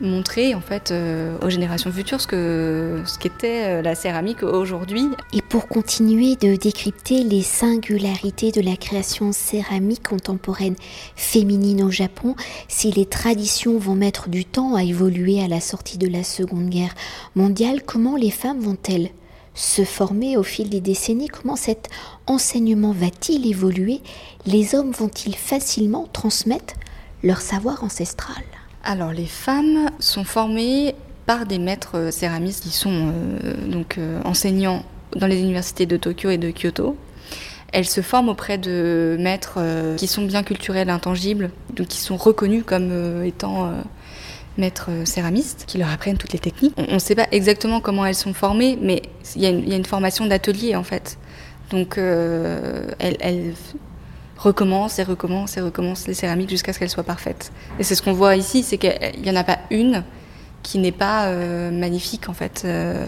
montrer 0.00 0.54
en 0.54 0.60
fait 0.60 0.90
euh, 0.90 1.38
aux 1.42 1.48
générations 1.48 1.90
futures 1.90 2.20
ce 2.20 3.02
ce 3.06 3.18
qu'était 3.18 3.64
euh, 3.64 3.82
la 3.82 3.94
céramique 3.94 4.42
aujourd'hui. 4.42 5.08
Et 5.32 5.42
pour 5.42 5.68
continuer 5.68 6.36
de 6.36 6.56
décrypter 6.56 7.22
les 7.22 7.42
singularités 7.42 8.52
de 8.52 8.60
la 8.60 8.76
création 8.76 9.32
céramique 9.32 10.08
contemporaine 10.08 10.76
féminine 11.14 11.82
au 11.82 11.90
Japon, 11.90 12.34
si 12.68 12.90
les 12.92 13.06
traditions 13.06 13.78
vont 13.78 13.94
mettre 13.94 14.28
du 14.28 14.44
temps 14.44 14.74
à 14.74 14.82
évoluer 14.82 15.42
à 15.42 15.48
la 15.48 15.60
sortie 15.60 15.98
de 15.98 16.08
la 16.08 16.24
Seconde 16.24 16.68
Guerre 16.68 16.94
mondiale, 17.34 17.82
comment 17.84 18.16
les 18.16 18.30
femmes 18.30 18.60
vont-elles 18.60 19.10
se 19.54 19.84
former 19.84 20.36
au 20.36 20.42
fil 20.42 20.68
des 20.68 20.80
décennies? 20.80 21.28
Comment 21.28 21.56
cet 21.56 21.88
enseignement 22.26 22.92
va-t-il 22.92 23.46
évoluer? 23.46 24.00
Les 24.44 24.74
hommes 24.74 24.92
vont-ils 24.92 25.36
facilement 25.36 26.06
transmettre 26.12 26.74
leur 27.22 27.40
savoir 27.40 27.82
ancestral? 27.82 28.44
Alors 28.86 29.12
les 29.12 29.26
femmes 29.26 29.90
sont 29.98 30.24
formées 30.24 30.94
par 31.26 31.44
des 31.44 31.58
maîtres 31.58 32.10
céramistes 32.12 32.62
qui 32.62 32.70
sont 32.70 33.12
euh, 33.12 33.66
donc 33.66 33.98
euh, 33.98 34.20
enseignants 34.24 34.84
dans 35.16 35.26
les 35.26 35.40
universités 35.40 35.86
de 35.86 35.96
Tokyo 35.96 36.30
et 36.30 36.38
de 36.38 36.52
Kyoto. 36.52 36.96
Elles 37.72 37.86
se 37.86 38.00
forment 38.00 38.28
auprès 38.28 38.58
de 38.58 39.16
maîtres 39.18 39.56
euh, 39.58 39.96
qui 39.96 40.06
sont 40.06 40.22
bien 40.22 40.44
culturels, 40.44 40.88
intangibles, 40.88 41.50
donc 41.74 41.88
qui 41.88 41.98
sont 41.98 42.16
reconnus 42.16 42.62
comme 42.64 43.24
étant 43.24 43.72
maîtres 44.56 44.90
céramistes, 45.04 45.64
qui 45.66 45.78
leur 45.78 45.90
apprennent 45.90 46.16
toutes 46.16 46.32
les 46.32 46.38
techniques. 46.38 46.74
On 46.76 46.94
ne 46.94 46.98
sait 46.98 47.16
pas 47.16 47.26
exactement 47.32 47.80
comment 47.80 48.06
elles 48.06 48.14
sont 48.14 48.34
formées, 48.34 48.78
mais 48.80 49.02
il 49.34 49.42
y, 49.42 49.72
a 49.72 49.76
une 49.76 49.84
formation 49.84 50.26
d'atelier 50.26 50.76
en 50.76 50.84
fait. 50.84 51.18
Donc 51.70 51.98
elles, 51.98 53.54
recommence 54.36 54.98
et 54.98 55.02
recommence 55.02 55.56
et 55.56 55.60
recommence 55.60 56.06
les 56.06 56.14
céramiques 56.14 56.50
jusqu'à 56.50 56.72
ce 56.72 56.78
qu'elles 56.78 56.90
soient 56.90 57.02
parfaites. 57.02 57.52
Et 57.78 57.84
c'est 57.84 57.94
ce 57.94 58.02
qu'on 58.02 58.12
voit 58.12 58.36
ici, 58.36 58.62
c'est 58.62 58.78
qu'il 58.78 59.22
n'y 59.22 59.30
en 59.30 59.36
a 59.36 59.44
pas 59.44 59.58
une 59.70 60.04
qui 60.66 60.78
n'est 60.78 60.92
pas 60.92 61.26
euh, 61.26 61.70
magnifique 61.70 62.28
en 62.28 62.32
fait 62.32 62.62
euh, 62.64 63.06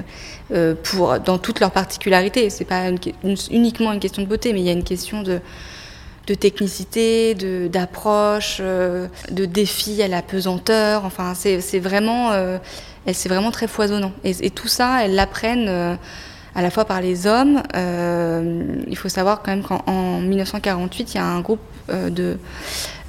euh, 0.53 0.75
pour 0.81 1.19
dans 1.19 1.39
toutes 1.39 1.59
leurs 1.59 1.73
particularités. 1.73 2.51
C'est 2.51 2.65
pas 2.65 2.91
uniquement 3.51 3.93
une 3.93 4.01
question 4.01 4.23
de 4.23 4.29
beauté, 4.29 4.53
mais 4.53 4.61
il 4.61 4.67
y 4.67 4.71
a 4.71 4.73
une 4.73 4.85
question 4.85 5.23
de 5.23 5.41
de 6.29 6.35
technicité, 6.35 7.35
d'approche, 7.71 8.61
de, 8.61 9.09
défi 9.47 10.03
à 10.03 10.09
la 10.09 10.21
pesanteur. 10.21 11.07
Enfin, 11.07 11.33
c'est 11.35 11.79
vraiment, 11.79 12.33
vraiment 13.07 13.51
très 13.51 13.67
foisonnant. 13.67 14.13
Et, 14.25 14.35
et 14.45 14.51
tout 14.51 14.69
ça, 14.69 15.03
elles 15.03 15.15
l'apprennent 15.15 15.99
à 16.55 16.63
la 16.63 16.71
fois 16.71 16.85
par 16.85 17.01
les 17.01 17.27
hommes. 17.27 17.63
Euh, 17.75 18.83
il 18.89 18.97
faut 18.97 19.09
savoir 19.09 19.43
quand 19.43 19.51
même 19.51 19.63
qu'en 19.63 20.21
1948, 20.21 21.15
il 21.15 21.17
y 21.17 21.21
a 21.21 21.25
un 21.25 21.41
groupe 21.41 21.61
euh, 21.91 22.11
de, 22.11 22.39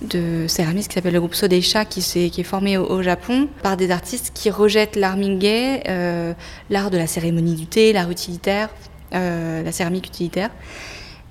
de 0.01 0.45
céramistes 0.47 0.89
qui 0.89 0.95
s'appelle 0.95 1.13
le 1.13 1.19
groupe 1.19 1.35
Sodesha 1.35 1.85
qui, 1.85 1.99
est, 1.99 2.29
qui 2.29 2.41
est 2.41 2.45
formé 2.45 2.77
au, 2.77 3.01
Japon 3.01 3.47
par 3.63 3.77
des 3.77 3.91
artistes 3.91 4.31
qui 4.33 4.49
rejettent 4.49 4.95
l'art 4.95 5.17
mingei, 5.17 5.83
euh, 5.87 6.33
l'art 6.69 6.89
de 6.89 6.97
la 6.97 7.07
cérémonie 7.07 7.55
du 7.55 7.65
thé, 7.65 7.93
l'art 7.93 8.11
utilitaire, 8.11 8.69
la 9.11 9.71
céramique 9.71 10.07
utilitaire, 10.07 10.51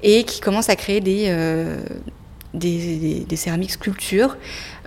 et 0.03 0.25
qui 0.25 0.41
commencent 0.41 0.69
à 0.69 0.77
créer 0.77 1.01
des, 1.01 1.33
des, 2.55 3.37
céramiques 3.37 3.71
sculptures 3.71 4.37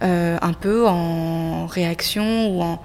un 0.01 0.53
peu 0.59 0.87
en 0.87 1.67
réaction 1.67 2.49
ou 2.49 2.61
en 2.61 2.81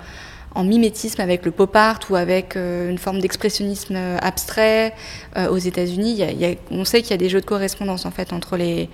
en 0.57 0.65
mimétisme 0.65 1.21
avec 1.21 1.45
le 1.45 1.51
pop 1.51 1.77
art 1.77 2.01
ou 2.09 2.17
avec 2.17 2.57
euh, 2.57 2.91
une 2.91 2.99
forme 2.99 3.21
d'expressionnisme 3.21 3.95
euh, 3.95 4.17
abstrait 4.21 4.95
euh, 5.37 5.49
aux 5.51 5.59
États-Unis. 5.59 6.25
on 6.71 6.85
sait 6.85 7.03
qu'il 7.03 7.11
y 7.11 7.15
a 7.15 7.19
des 7.19 7.29
jeux 7.29 7.43
de 7.43 7.47
correspondance 7.47 8.07
en 8.07 8.11
fait 8.11 8.33
entre 8.33 8.57
les 8.57 8.89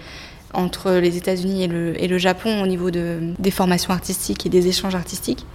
entre 0.54 0.92
les 0.92 1.16
États-Unis 1.16 1.62
et 1.62 2.08
le, 2.08 2.18
Japon 2.18 2.62
au 2.62 2.66
niveau 2.66 2.90
de, 2.90 3.32
des 3.38 3.50
formations 3.50 3.94
artistiques 3.94 4.44
et 4.44 4.50
des 4.50 4.66
échanges 4.66 4.94
artistiques. 4.94 5.46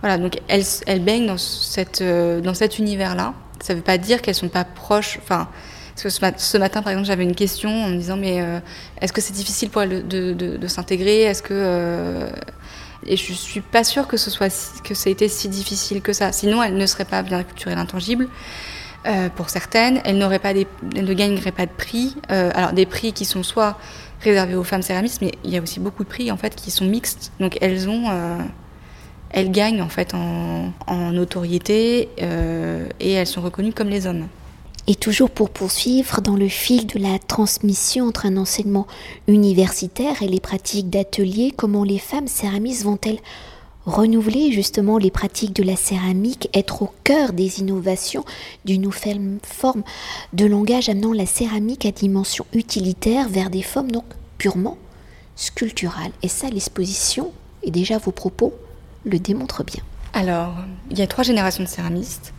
Voilà, 0.00 0.18
donc 0.18 0.40
elles, 0.48 0.64
baignent 1.00 1.28
dans, 1.28 1.38
cette, 1.38 2.02
cet 2.54 2.78
univers-là. 2.80 3.34
Ça 3.60 3.72
ne 3.72 3.78
veut 3.78 3.84
pas 3.84 3.98
dire 3.98 4.20
qu'elles 4.20 4.34
sont 4.34 4.48
pas 4.48 4.64
proches. 4.64 5.20
Enfin, 5.22 5.46
ce, 5.94 6.58
matin, 6.58 6.82
par 6.82 6.90
exemple, 6.90 7.06
j'avais 7.06 7.22
une 7.22 7.36
question 7.36 7.70
en 7.70 7.90
me 7.90 7.98
disant 7.98 8.16
mais 8.16 8.44
est-ce 9.00 9.12
que 9.12 9.20
c'est 9.20 9.32
difficile 9.32 9.70
pour 9.70 9.82
elles 9.82 10.08
de 10.08 10.66
s'intégrer? 10.66 11.20
Est-ce 11.20 11.44
que 11.44 12.26
et 13.06 13.16
je 13.16 13.32
suis 13.32 13.60
pas 13.60 13.84
sûre 13.84 14.06
que 14.06 14.16
ce 14.16 14.30
soit 14.30 14.80
que 14.84 14.94
ça 14.94 15.10
ait 15.10 15.12
été 15.12 15.28
si 15.28 15.48
difficile 15.48 16.02
que 16.02 16.12
ça. 16.12 16.32
Sinon, 16.32 16.62
elle 16.62 16.76
ne 16.76 16.86
serait 16.86 17.04
pas 17.04 17.22
bien 17.22 17.42
culturelle 17.42 17.78
intangible. 17.78 18.28
Euh, 19.06 19.28
pour 19.28 19.50
certaines, 19.50 20.00
elle 20.04 20.18
n'aurait 20.18 20.38
pas 20.38 20.54
des, 20.54 20.66
ne 20.94 21.12
gagnerait 21.12 21.52
pas 21.52 21.66
de 21.66 21.72
prix. 21.72 22.16
Euh, 22.30 22.50
alors 22.54 22.72
des 22.72 22.86
prix 22.86 23.12
qui 23.12 23.24
sont 23.24 23.42
soit 23.42 23.78
réservés 24.20 24.54
aux 24.54 24.64
femmes 24.64 24.82
céramistes, 24.82 25.20
mais 25.20 25.32
il 25.44 25.50
y 25.50 25.58
a 25.58 25.62
aussi 25.62 25.80
beaucoup 25.80 26.04
de 26.04 26.08
prix 26.08 26.30
en 26.30 26.36
fait 26.36 26.54
qui 26.54 26.70
sont 26.70 26.84
mixtes. 26.84 27.32
Donc 27.40 27.58
elles 27.60 27.88
ont, 27.88 28.10
euh, 28.10 28.38
elles 29.30 29.50
gagnent 29.50 29.82
en 29.82 29.88
fait 29.88 30.14
en 30.14 30.72
notoriété 31.10 32.08
et 33.00 33.12
elles 33.12 33.26
sont 33.26 33.40
reconnues 33.40 33.72
comme 33.72 33.88
les 33.88 34.06
hommes. 34.06 34.28
Et 34.88 34.96
toujours 34.96 35.30
pour 35.30 35.50
poursuivre 35.50 36.20
dans 36.20 36.34
le 36.34 36.48
fil 36.48 36.86
de 36.86 36.98
la 36.98 37.18
transmission 37.20 38.06
entre 38.06 38.26
un 38.26 38.36
enseignement 38.36 38.88
universitaire 39.28 40.22
et 40.22 40.28
les 40.28 40.40
pratiques 40.40 40.90
d'atelier, 40.90 41.52
comment 41.56 41.84
les 41.84 41.98
femmes 41.98 42.26
céramistes 42.26 42.82
vont-elles 42.82 43.20
renouveler 43.86 44.52
justement 44.52 44.98
les 44.98 45.10
pratiques 45.10 45.54
de 45.54 45.62
la 45.62 45.76
céramique, 45.76 46.48
être 46.54 46.82
au 46.82 46.90
cœur 47.04 47.32
des 47.32 47.60
innovations 47.60 48.24
d'une 48.64 48.82
nouvelle 48.82 49.38
forme 49.42 49.82
de 50.32 50.46
langage 50.46 50.88
amenant 50.88 51.12
la 51.12 51.26
céramique 51.26 51.86
à 51.86 51.90
dimension 51.90 52.46
utilitaire 52.52 53.28
vers 53.28 53.50
des 53.50 53.62
formes 53.62 53.90
donc 53.90 54.04
purement 54.38 54.78
sculpturales. 55.36 56.12
Et 56.22 56.28
ça, 56.28 56.48
l'exposition, 56.48 57.32
et 57.62 57.70
déjà 57.70 57.98
vos 57.98 58.12
propos, 58.12 58.52
le 59.04 59.18
démontrent 59.18 59.64
bien. 59.64 59.82
Alors, 60.12 60.54
il 60.90 60.98
y 60.98 61.02
a 61.02 61.06
trois 61.06 61.24
générations 61.24 61.64
de 61.64 61.68
céramistes. 61.68 62.32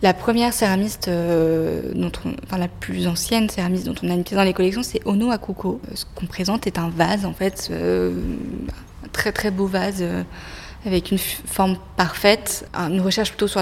La 0.00 0.14
première 0.14 0.52
céramiste, 0.52 1.08
euh, 1.08 1.92
enfin 2.44 2.56
la 2.56 2.68
plus 2.68 3.08
ancienne 3.08 3.48
céramiste 3.48 3.84
dont 3.84 3.96
on 4.04 4.10
a 4.10 4.14
une 4.14 4.22
pièce 4.22 4.36
dans 4.36 4.44
les 4.44 4.52
collections, 4.52 4.84
c'est 4.84 5.00
Ono 5.04 5.32
Akuko. 5.32 5.80
Ce 5.92 6.04
qu'on 6.14 6.26
présente 6.26 6.68
est 6.68 6.78
un 6.78 6.88
vase, 6.88 7.26
en 7.26 7.32
fait, 7.32 7.68
euh, 7.72 8.12
un 9.04 9.08
très 9.08 9.32
très 9.32 9.50
beau 9.50 9.66
vase 9.66 9.98
euh, 10.02 10.22
avec 10.86 11.10
une 11.10 11.18
forme 11.18 11.78
parfaite. 11.96 12.68
Une 12.74 13.00
recherche 13.00 13.30
plutôt 13.30 13.48
sur, 13.48 13.60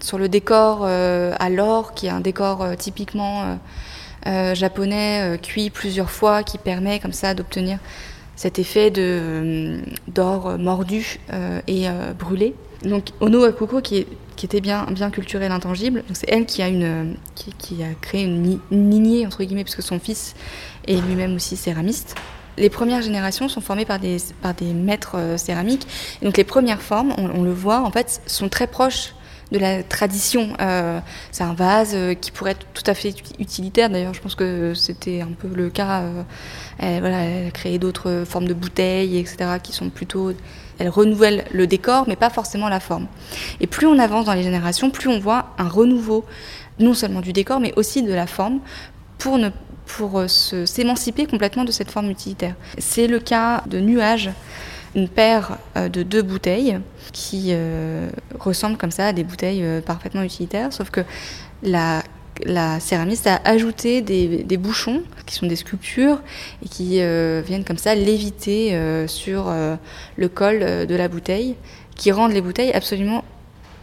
sur 0.00 0.16
le 0.16 0.28
décor 0.30 0.86
à 0.86 1.50
l'or, 1.50 1.92
qui 1.92 2.06
est 2.06 2.10
un 2.10 2.20
décor 2.20 2.66
typiquement 2.78 3.58
japonais, 4.24 5.38
cuit 5.42 5.68
plusieurs 5.68 6.10
fois, 6.10 6.42
qui 6.42 6.56
permet 6.56 7.00
comme 7.00 7.12
ça 7.12 7.34
d'obtenir 7.34 7.78
cet 8.34 8.58
effet 8.58 8.90
d'or 10.08 10.58
mordu 10.58 11.20
et 11.66 11.86
brûlé. 12.18 12.54
Donc 12.82 13.10
Ono 13.20 13.42
Akuko, 13.44 13.80
qui 13.80 14.06
qui 14.38 14.46
était 14.46 14.60
bien, 14.60 14.86
bien 14.92 15.10
culturelle, 15.10 15.50
intangible. 15.50 16.04
C'est 16.14 16.30
elle 16.30 16.46
qui 16.46 16.62
a, 16.62 16.70
créé 18.00 18.22
une, 18.22 18.60
lignée, 18.70 19.26
entre 19.26 19.42
guillemets, 19.42 19.64
puisque 19.64 19.82
son 19.82 19.98
fils 19.98 20.34
est 20.86 20.96
lui-même 20.96 21.34
aussi 21.34 21.56
céramiste. 21.56 22.14
Les 22.56 22.70
premières 22.70 23.02
générations 23.02 23.48
sont 23.48 23.60
formées 23.60 23.84
par 23.84 23.98
des, 23.98 24.18
maîtres 24.74 25.16
euh, 25.16 25.36
céramiques. 25.36 25.86
Donc 26.22 26.36
les 26.36 26.44
premières 26.44 26.80
formes, 26.82 27.12
on, 27.18 27.42
le 27.42 27.52
voit, 27.52 27.80
en 27.80 27.90
fait, 27.90 28.22
sont 28.26 28.48
très 28.48 28.68
proches 28.68 29.14
de 29.50 29.58
la 29.58 29.82
tradition. 29.82 30.52
Euh, 30.60 31.00
c'est 31.32 31.44
un 31.44 31.54
vase 31.54 31.92
euh, 31.94 32.14
qui 32.14 32.30
pourrait 32.30 32.52
être 32.52 32.66
tout 32.74 32.88
à 32.88 32.94
fait 32.94 33.12
utilitaire. 33.40 33.90
D'ailleurs, 33.90 34.14
je 34.14 34.20
pense 34.20 34.36
que 34.36 34.72
c'était 34.74 35.20
un 35.20 35.32
peu 35.36 35.48
le 35.48 35.68
cas. 35.68 36.04
voilà, 36.78 37.24
elle 37.24 37.48
a 37.48 37.50
créé 37.50 37.80
d'autres 37.80 38.22
formes 38.24 38.46
de 38.46 38.54
bouteilles, 38.54 39.18
etc., 39.18 39.58
qui 39.60 39.72
sont 39.72 39.90
plutôt 39.90 40.32
elle 40.78 40.88
renouvelle 40.88 41.44
le 41.52 41.66
décor, 41.66 42.04
mais 42.06 42.16
pas 42.16 42.30
forcément 42.30 42.68
la 42.68 42.80
forme. 42.80 43.06
Et 43.60 43.66
plus 43.66 43.86
on 43.86 43.98
avance 43.98 44.26
dans 44.26 44.34
les 44.34 44.42
générations, 44.42 44.90
plus 44.90 45.08
on 45.08 45.18
voit 45.18 45.54
un 45.58 45.68
renouveau, 45.68 46.24
non 46.78 46.94
seulement 46.94 47.20
du 47.20 47.32
décor, 47.32 47.60
mais 47.60 47.72
aussi 47.76 48.02
de 48.02 48.12
la 48.12 48.26
forme, 48.26 48.60
pour, 49.18 49.38
ne, 49.38 49.50
euh, 50.00 50.26
s'émanciper 50.66 51.26
complètement 51.26 51.64
de 51.64 51.72
cette 51.72 51.90
forme 51.90 52.10
utilitaire. 52.10 52.54
C'est 52.78 53.06
le 53.06 53.18
cas 53.18 53.62
de 53.66 53.80
Nuages, 53.80 54.30
une 54.94 55.08
paire 55.08 55.58
euh, 55.76 55.88
de 55.88 56.02
deux 56.02 56.22
bouteilles 56.22 56.78
qui 57.12 57.48
euh, 57.48 58.08
ressemblent 58.38 58.76
comme 58.76 58.90
ça 58.90 59.08
à 59.08 59.12
des 59.12 59.24
bouteilles 59.24 59.64
parfaitement 59.84 60.22
utilitaires, 60.22 60.72
sauf 60.72 60.90
que 60.90 61.00
la 61.62 62.02
la 62.44 62.80
céramiste 62.80 63.26
a 63.26 63.40
ajouté 63.44 64.02
des, 64.02 64.56
bouchons 64.56 65.02
qui 65.26 65.34
sont 65.34 65.46
des 65.46 65.56
sculptures 65.56 66.20
et 66.64 66.68
qui 66.68 67.00
euh, 67.00 67.42
viennent 67.44 67.64
comme 67.64 67.78
ça 67.78 67.94
léviter 67.94 68.74
euh, 68.74 69.06
sur 69.06 69.48
euh, 69.48 69.76
le 70.16 70.28
col 70.28 70.60
de 70.60 70.94
la 70.94 71.08
bouteille, 71.08 71.56
qui 71.96 72.12
rendent 72.12 72.32
les 72.32 72.40
bouteilles 72.40 72.72
absolument 72.72 73.24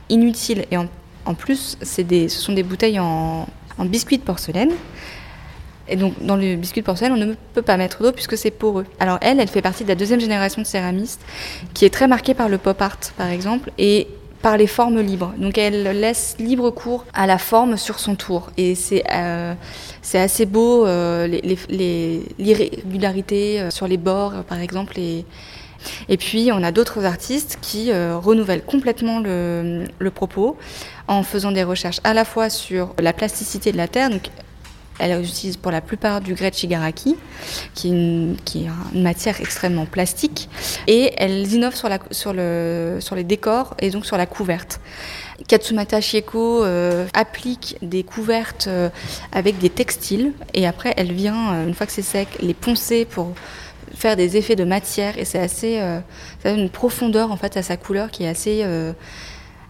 inutiles. 0.09 0.65
Et 0.71 0.77
en, 0.77 1.33
plus, 1.33 1.77
ce 1.81 2.27
sont 2.29 2.53
des 2.53 2.63
bouteilles 2.63 2.99
en, 2.99 3.47
biscuits 3.79 4.17
de 4.17 4.23
porcelaine 4.23 4.71
Et 5.89 5.97
donc, 5.97 6.13
dans 6.21 6.37
le 6.37 6.55
biscuit 6.55 6.81
de 6.81 6.85
porcelaine, 6.85 7.11
on 7.11 7.17
ne 7.17 7.33
peut 7.53 7.61
pas 7.61 7.77
mettre 7.77 8.03
d'eau 8.03 8.11
puisque 8.11 8.37
c'est 8.37 8.51
poreux. 8.51 8.85
Alors, 8.99 9.17
elle, 9.21 9.39
elle 9.39 9.49
fait 9.49 9.61
partie 9.61 9.83
de 9.83 9.89
la 9.89 9.95
deuxième 9.95 10.19
génération 10.19 10.61
de 10.61 10.67
céramistes 10.67 11.21
qui 11.73 11.85
est 11.85 11.89
très 11.89 12.07
marquée 12.07 12.33
par 12.33 12.47
le 12.47 12.57
pop 12.57 12.81
art, 12.81 12.97
par 13.17 13.27
exemple, 13.27 13.71
et 13.77 14.07
par 14.45 14.57
les 14.57 14.67
formes 14.67 15.01
libres. 15.01 15.33
Donc, 15.39 15.57
elle 15.57 15.81
laisse 15.99 16.35
libre 16.37 16.69
cours 16.69 17.03
à 17.15 17.25
la 17.25 17.39
forme 17.39 17.77
sur 17.77 17.97
son 17.97 18.13
tour. 18.13 18.51
Et 18.57 18.75
c'est 18.75 19.03
euh, 19.11 19.55
assez 20.13 20.45
beau, 20.45 20.85
euh, 20.85 21.25
l'irrégularité 22.37 23.59
euh, 23.59 23.71
sur 23.71 23.87
les 23.87 23.97
bords, 23.97 24.43
par 24.47 24.59
exemple. 24.59 24.99
Et, 24.99 25.25
et 26.09 26.17
puis, 26.17 26.51
on 26.53 26.61
a 26.61 26.71
d'autres 26.71 27.05
artistes 27.05 27.57
qui 27.59 27.91
renouvellent 27.91 28.63
complètement 28.63 29.17
le, 29.19 29.85
le 29.97 30.11
propos 30.11 30.57
en 31.07 31.23
faisant 31.23 31.51
des 31.51 31.63
recherches 31.63 31.99
à 32.03 32.13
la 32.13 32.23
fois 32.23 32.51
sur 32.51 32.93
la 32.99 33.13
plasticité 33.13 33.71
de 33.71 33.77
la 33.77 33.87
terre, 33.87 34.11
elle 34.99 35.21
utilise 35.23 35.57
pour 35.57 35.71
la 35.71 35.81
plupart 35.81 36.21
du 36.21 36.33
grès 36.33 36.51
de 36.51 36.55
shigaraki, 36.55 37.15
qui 37.73 37.87
est, 37.87 37.91
une, 37.91 38.37
matière 38.93 39.39
extrêmement 39.41 39.85
plastique, 39.85 40.49
et 40.87 41.13
elles 41.17 41.53
innovent 41.53 41.75
sur 41.75 43.15
les 43.15 43.23
décors 43.23 43.75
et 43.79 43.89
donc 43.89 44.05
sur 44.05 44.17
la 44.17 44.25
couverte. 44.25 44.79
Katsumata 45.47 45.99
Shieko 45.99 46.63
euh, 46.63 47.05
applique 47.13 47.77
des 47.81 48.03
couvertes 48.03 48.67
euh, 48.67 48.89
avec 49.31 49.57
des 49.57 49.69
textiles, 49.69 50.31
et 50.53 50.65
après 50.65 50.93
elle 50.97 51.11
vient, 51.11 51.53
euh, 51.53 51.67
une 51.67 51.73
fois 51.73 51.85
que 51.85 51.91
c'est 51.91 52.01
sec, 52.01 52.27
les 52.41 52.53
poncer 52.53 53.05
pour 53.05 53.33
faire 53.93 54.15
des 54.15 54.37
effets 54.37 54.55
de 54.55 54.63
matière, 54.63 55.17
et 55.17 55.25
c'est 55.25 55.39
assez, 55.39 55.79
ça 56.43 56.51
donne 56.51 56.59
une 56.59 56.69
profondeur 56.69 57.31
en 57.31 57.37
fait 57.37 57.55
à 57.55 57.63
sa 57.63 57.77
couleur 57.77 58.11
qui 58.11 58.23
est 58.23 58.27
assez 58.27 58.65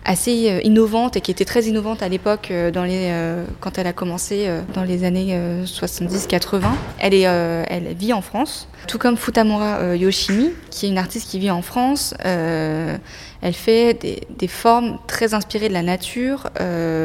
assez 0.05 0.49
euh, 0.49 0.61
innovante 0.63 1.17
et 1.17 1.21
qui 1.21 1.31
était 1.31 1.45
très 1.45 1.63
innovante 1.63 2.01
à 2.01 2.07
l'époque 2.07 2.49
euh, 2.51 2.71
euh, 2.75 3.45
quand 3.59 3.77
elle 3.77 3.87
a 3.87 3.93
commencé 3.93 4.47
dans 4.73 4.83
les 4.83 5.03
années 5.03 5.37
70-80. 5.65 6.61
Elle 6.99 7.13
est 7.13 7.21
elle 7.21 7.93
vit 7.95 8.13
en 8.13 8.21
France, 8.21 8.67
tout 8.85 8.97
comme 8.97 9.17
Futamura 9.17 9.95
Yoshimi, 9.95 10.51
qui 10.69 10.85
est 10.85 10.89
une 10.89 10.97
artiste 10.97 11.29
qui 11.29 11.39
vit 11.39 11.51
en 11.51 11.61
France. 11.61 12.13
elle 12.19 13.53
fait 13.53 13.93
des, 14.37 14.47
formes 14.47 14.97
très 15.07 15.33
inspirées 15.33 15.69
de 15.69 15.73
la 15.73 15.81
nature, 15.81 16.49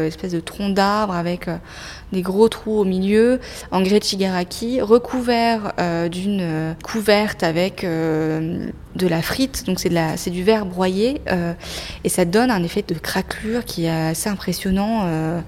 espèce 0.07 0.33
de 0.33 0.41
tronc 0.41 0.71
d'arbre 0.71 1.15
avec 1.15 1.47
des 2.13 2.23
gros 2.23 2.49
trous 2.49 2.79
au 2.79 2.85
milieu, 2.85 3.41
en 3.71 3.83
grès 3.83 3.99
de 3.99 4.05
shigaraki, 4.05 4.81
recouvert 4.81 5.73
d'une 6.11 6.75
couverte 6.83 7.43
avec 7.43 7.85
de 7.85 9.07
la 9.07 9.23
frite, 9.23 9.65
donc 9.67 9.81
c'est 9.81 10.31
du 10.31 10.43
verre 10.43 10.67
broyé, 10.67 11.21
et 12.05 12.09
ça 12.09 12.25
donne 12.25 12.51
un 12.51 12.63
effet 12.63 12.85
de 12.87 12.95
craquelure 12.95 13.65
qui 13.65 13.85
est 13.85 13.91
assez 13.91 14.29
impressionnant, 14.29 15.03
euh, 15.05 15.41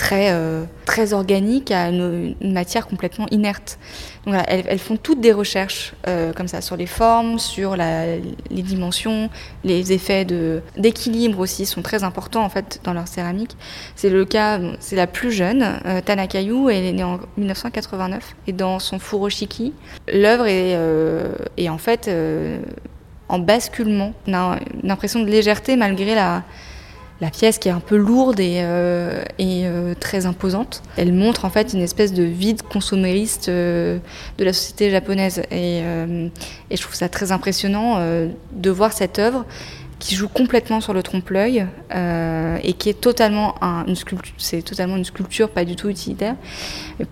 très, 0.00 0.30
euh, 0.32 0.64
organique, 1.12 1.70
à 1.70 1.88
une, 1.88 2.34
matière 2.40 2.86
complètement 2.86 3.26
inerte. 3.30 3.78
Donc 4.24 4.34
elles, 4.48 4.78
font 4.78 4.96
toutes 4.96 5.20
des 5.20 5.32
recherches 5.32 5.92
euh, 6.08 6.32
comme 6.32 6.48
ça 6.48 6.62
sur 6.62 6.76
les 6.76 6.86
formes, 6.86 7.38
sur 7.38 7.76
les 7.76 8.22
dimensions, 8.50 9.28
les 9.62 9.92
effets 9.92 10.26
d'équilibre 10.76 11.38
aussi 11.38 11.66
sont 11.66 11.82
très 11.82 12.02
importants 12.02 12.42
en 12.42 12.48
fait 12.48 12.80
dans 12.84 12.92
leur 12.94 13.08
céramique. 13.08 13.56
C'est 13.94 14.10
le 14.10 14.24
cas, 14.24 14.58
c'est 14.78 14.96
la 14.96 15.06
plus 15.06 15.32
jeune, 15.32 15.64
Tanakayu, 16.04 16.70
elle 16.70 16.84
est 16.84 16.92
née 16.92 17.04
en 17.04 17.20
1989 17.36 18.36
et 18.46 18.52
dans 18.52 18.78
son 18.78 18.98
furoshiki, 18.98 19.72
l'œuvre 20.12 20.46
est, 20.46 20.76
est, 21.56 21.68
en 21.68 21.78
fait 21.78 22.10
en 23.28 23.38
basculement. 23.38 24.12
On 24.26 24.34
a 24.34 24.58
une 24.82 24.90
impression 24.90 25.20
de 25.20 25.30
légèreté 25.30 25.76
malgré 25.76 26.14
la, 26.14 26.42
la 27.20 27.30
pièce 27.30 27.58
qui 27.58 27.68
est 27.68 27.72
un 27.72 27.80
peu 27.80 27.96
lourde 27.96 28.40
et, 28.40 28.60
euh, 28.62 29.22
euh, 29.40 29.94
très 29.98 30.26
imposante. 30.26 30.82
Elle 30.96 31.12
montre 31.12 31.44
en 31.44 31.50
fait 31.50 31.72
une 31.74 31.82
espèce 31.82 32.12
de 32.12 32.22
vide 32.22 32.62
consommériste 32.62 33.48
euh, 33.48 33.98
de 34.38 34.44
la 34.44 34.52
société 34.52 34.90
japonaise. 34.90 35.42
Et, 35.50 35.82
je 36.70 36.80
trouve 36.80 36.94
ça 36.94 37.08
très 37.08 37.32
impressionnant 37.32 38.00
de 38.52 38.70
voir 38.70 38.92
cette 38.92 39.18
œuvre 39.18 39.44
qui 39.98 40.14
joue 40.14 40.28
complètement 40.28 40.80
sur 40.80 40.94
le 40.94 41.02
trompe-l'œil 41.02 41.66
et 41.92 42.72
qui 42.74 42.88
est 42.88 43.00
totalement 43.00 43.54
une 43.86 43.96
sculpture, 45.04 45.50
pas 45.50 45.64
du 45.64 45.76
tout 45.76 45.88
utilitaire. 45.88 46.36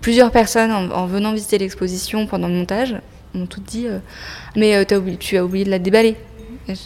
plusieurs 0.01 0.31
personnes 0.31 0.71
en, 0.71 1.05
venant 1.05 1.33
visiter 1.33 1.57
l'exposition 1.57 2.25
pendant 2.25 2.47
le 2.47 2.53
montage 2.53 2.95
m'ont 3.35 3.45
toutes 3.45 3.65
dit 3.65 3.87
mais 4.55 4.85
tu 5.19 5.37
as 5.37 5.43
oublié 5.45 5.65
de 5.65 5.69
la 5.69 5.79
déballer 5.79 6.15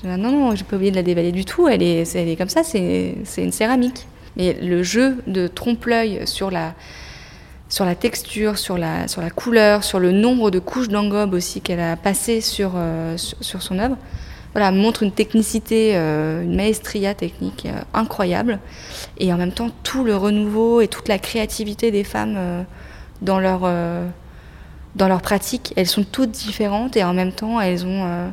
non, 0.03 0.31
non, 0.31 0.55
j'ai 0.55 0.63
pas 0.63 0.75
oublié 0.75 0.91
de 0.91 0.95
la 0.95 1.03
dévaler 1.03 1.31
du 1.31 1.45
tout. 1.45 1.67
Elle 1.67 1.83
est, 1.83 2.15
elle 2.15 2.29
est 2.29 2.35
comme 2.35 2.49
ça, 2.49 2.63
c'est 2.63 3.15
une 3.37 3.51
céramique. 3.51 4.07
Mais 4.35 4.53
le 4.53 4.83
jeu 4.83 5.17
de 5.27 5.47
trompe-l'œil 5.47 6.21
sur 6.25 6.49
la, 6.49 6.73
sur 7.73 7.85
la 7.85 7.95
texture, 7.95 8.59
sur 8.59 8.77
la, 8.77 9.07
sur 9.07 9.21
la 9.21 9.31
couleur, 9.31 9.83
sur 9.83 9.99
le 9.99 10.11
nombre 10.11 10.51
de 10.51 10.59
couches 10.59 10.89
d'engobe 10.89 11.33
aussi 11.33 11.59
qu'elle 11.59 11.79
a 11.79 11.95
passé 11.95 12.39
sur, 12.39 12.73
euh, 12.75 13.17
sur, 13.17 13.63
son 13.63 13.79
œuvre, 13.79 13.97
voilà, 14.53 14.71
montre 14.71 15.01
une 15.01 15.11
technicité, 15.11 15.93
euh, 15.95 16.43
une 16.43 16.55
maestria 16.55 17.15
technique 17.15 17.65
euh, 17.65 17.81
incroyable. 17.95 18.59
Et 19.17 19.33
en 19.33 19.37
même 19.37 19.51
temps, 19.51 19.69
tout 19.81 20.03
le 20.03 20.15
renouveau 20.15 20.81
et 20.81 20.87
toute 20.87 21.07
la 21.07 21.17
créativité 21.17 21.89
des 21.89 22.03
femmes 22.03 22.65
dans, 23.21 23.39
leur, 23.39 23.61
dans 24.95 25.07
leur 25.07 25.21
pratique. 25.21 25.73
Elles 25.75 25.87
sont 25.87 26.03
toutes 26.03 26.31
différentes 26.31 26.95
et 26.97 27.03
en 27.03 27.13
même 27.13 27.31
temps, 27.31 27.59
elles 27.59 27.85
ont 27.85 28.31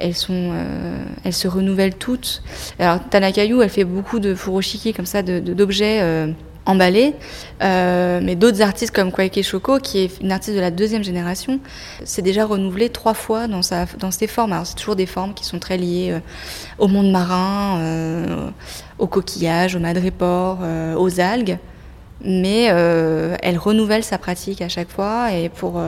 euh, 0.00 1.04
elles 1.24 1.32
se 1.32 1.48
renouvellent 1.48 1.94
toutes. 1.94 2.42
Alors 2.78 2.98
Tanakayu, 3.08 3.62
elle 3.62 3.68
fait 3.68 3.84
beaucoup 3.84 4.18
de 4.18 4.34
furoshiki 4.34 4.92
comme 4.92 5.06
ça, 5.06 5.22
d'objets 5.22 6.00
euh, 6.02 6.32
emballés, 6.66 7.14
euh, 7.62 8.20
mais 8.22 8.34
d'autres 8.34 8.62
artistes 8.62 8.94
comme 8.94 9.12
Kwaike 9.12 9.42
Shoko, 9.42 9.78
qui 9.78 9.98
est 9.98 10.20
une 10.20 10.32
artiste 10.32 10.56
de 10.56 10.60
la 10.60 10.70
deuxième 10.70 11.04
génération, 11.04 11.60
s'est 12.04 12.22
déjà 12.22 12.44
renouvelée 12.44 12.88
trois 12.88 13.14
fois 13.14 13.46
dans, 13.46 13.60
dans 13.98 14.10
ses 14.10 14.26
formes. 14.26 14.52
Alors 14.52 14.66
c'est 14.66 14.74
toujours 14.76 14.96
des 14.96 15.06
formes 15.06 15.34
qui 15.34 15.44
sont 15.44 15.58
très 15.58 15.76
liées 15.76 16.18
au 16.78 16.88
monde 16.88 17.10
marin, 17.10 18.52
aux 18.98 19.06
coquillages, 19.06 19.76
aux 19.76 19.80
madrépores, 19.80 20.58
aux 20.96 21.20
algues, 21.20 21.58
mais 22.24 22.64
elle 22.64 23.58
renouvelle 23.58 24.02
sa 24.02 24.16
pratique 24.16 24.62
à 24.62 24.68
chaque 24.68 24.88
fois 24.88 25.32
et 25.32 25.50
pour 25.50 25.80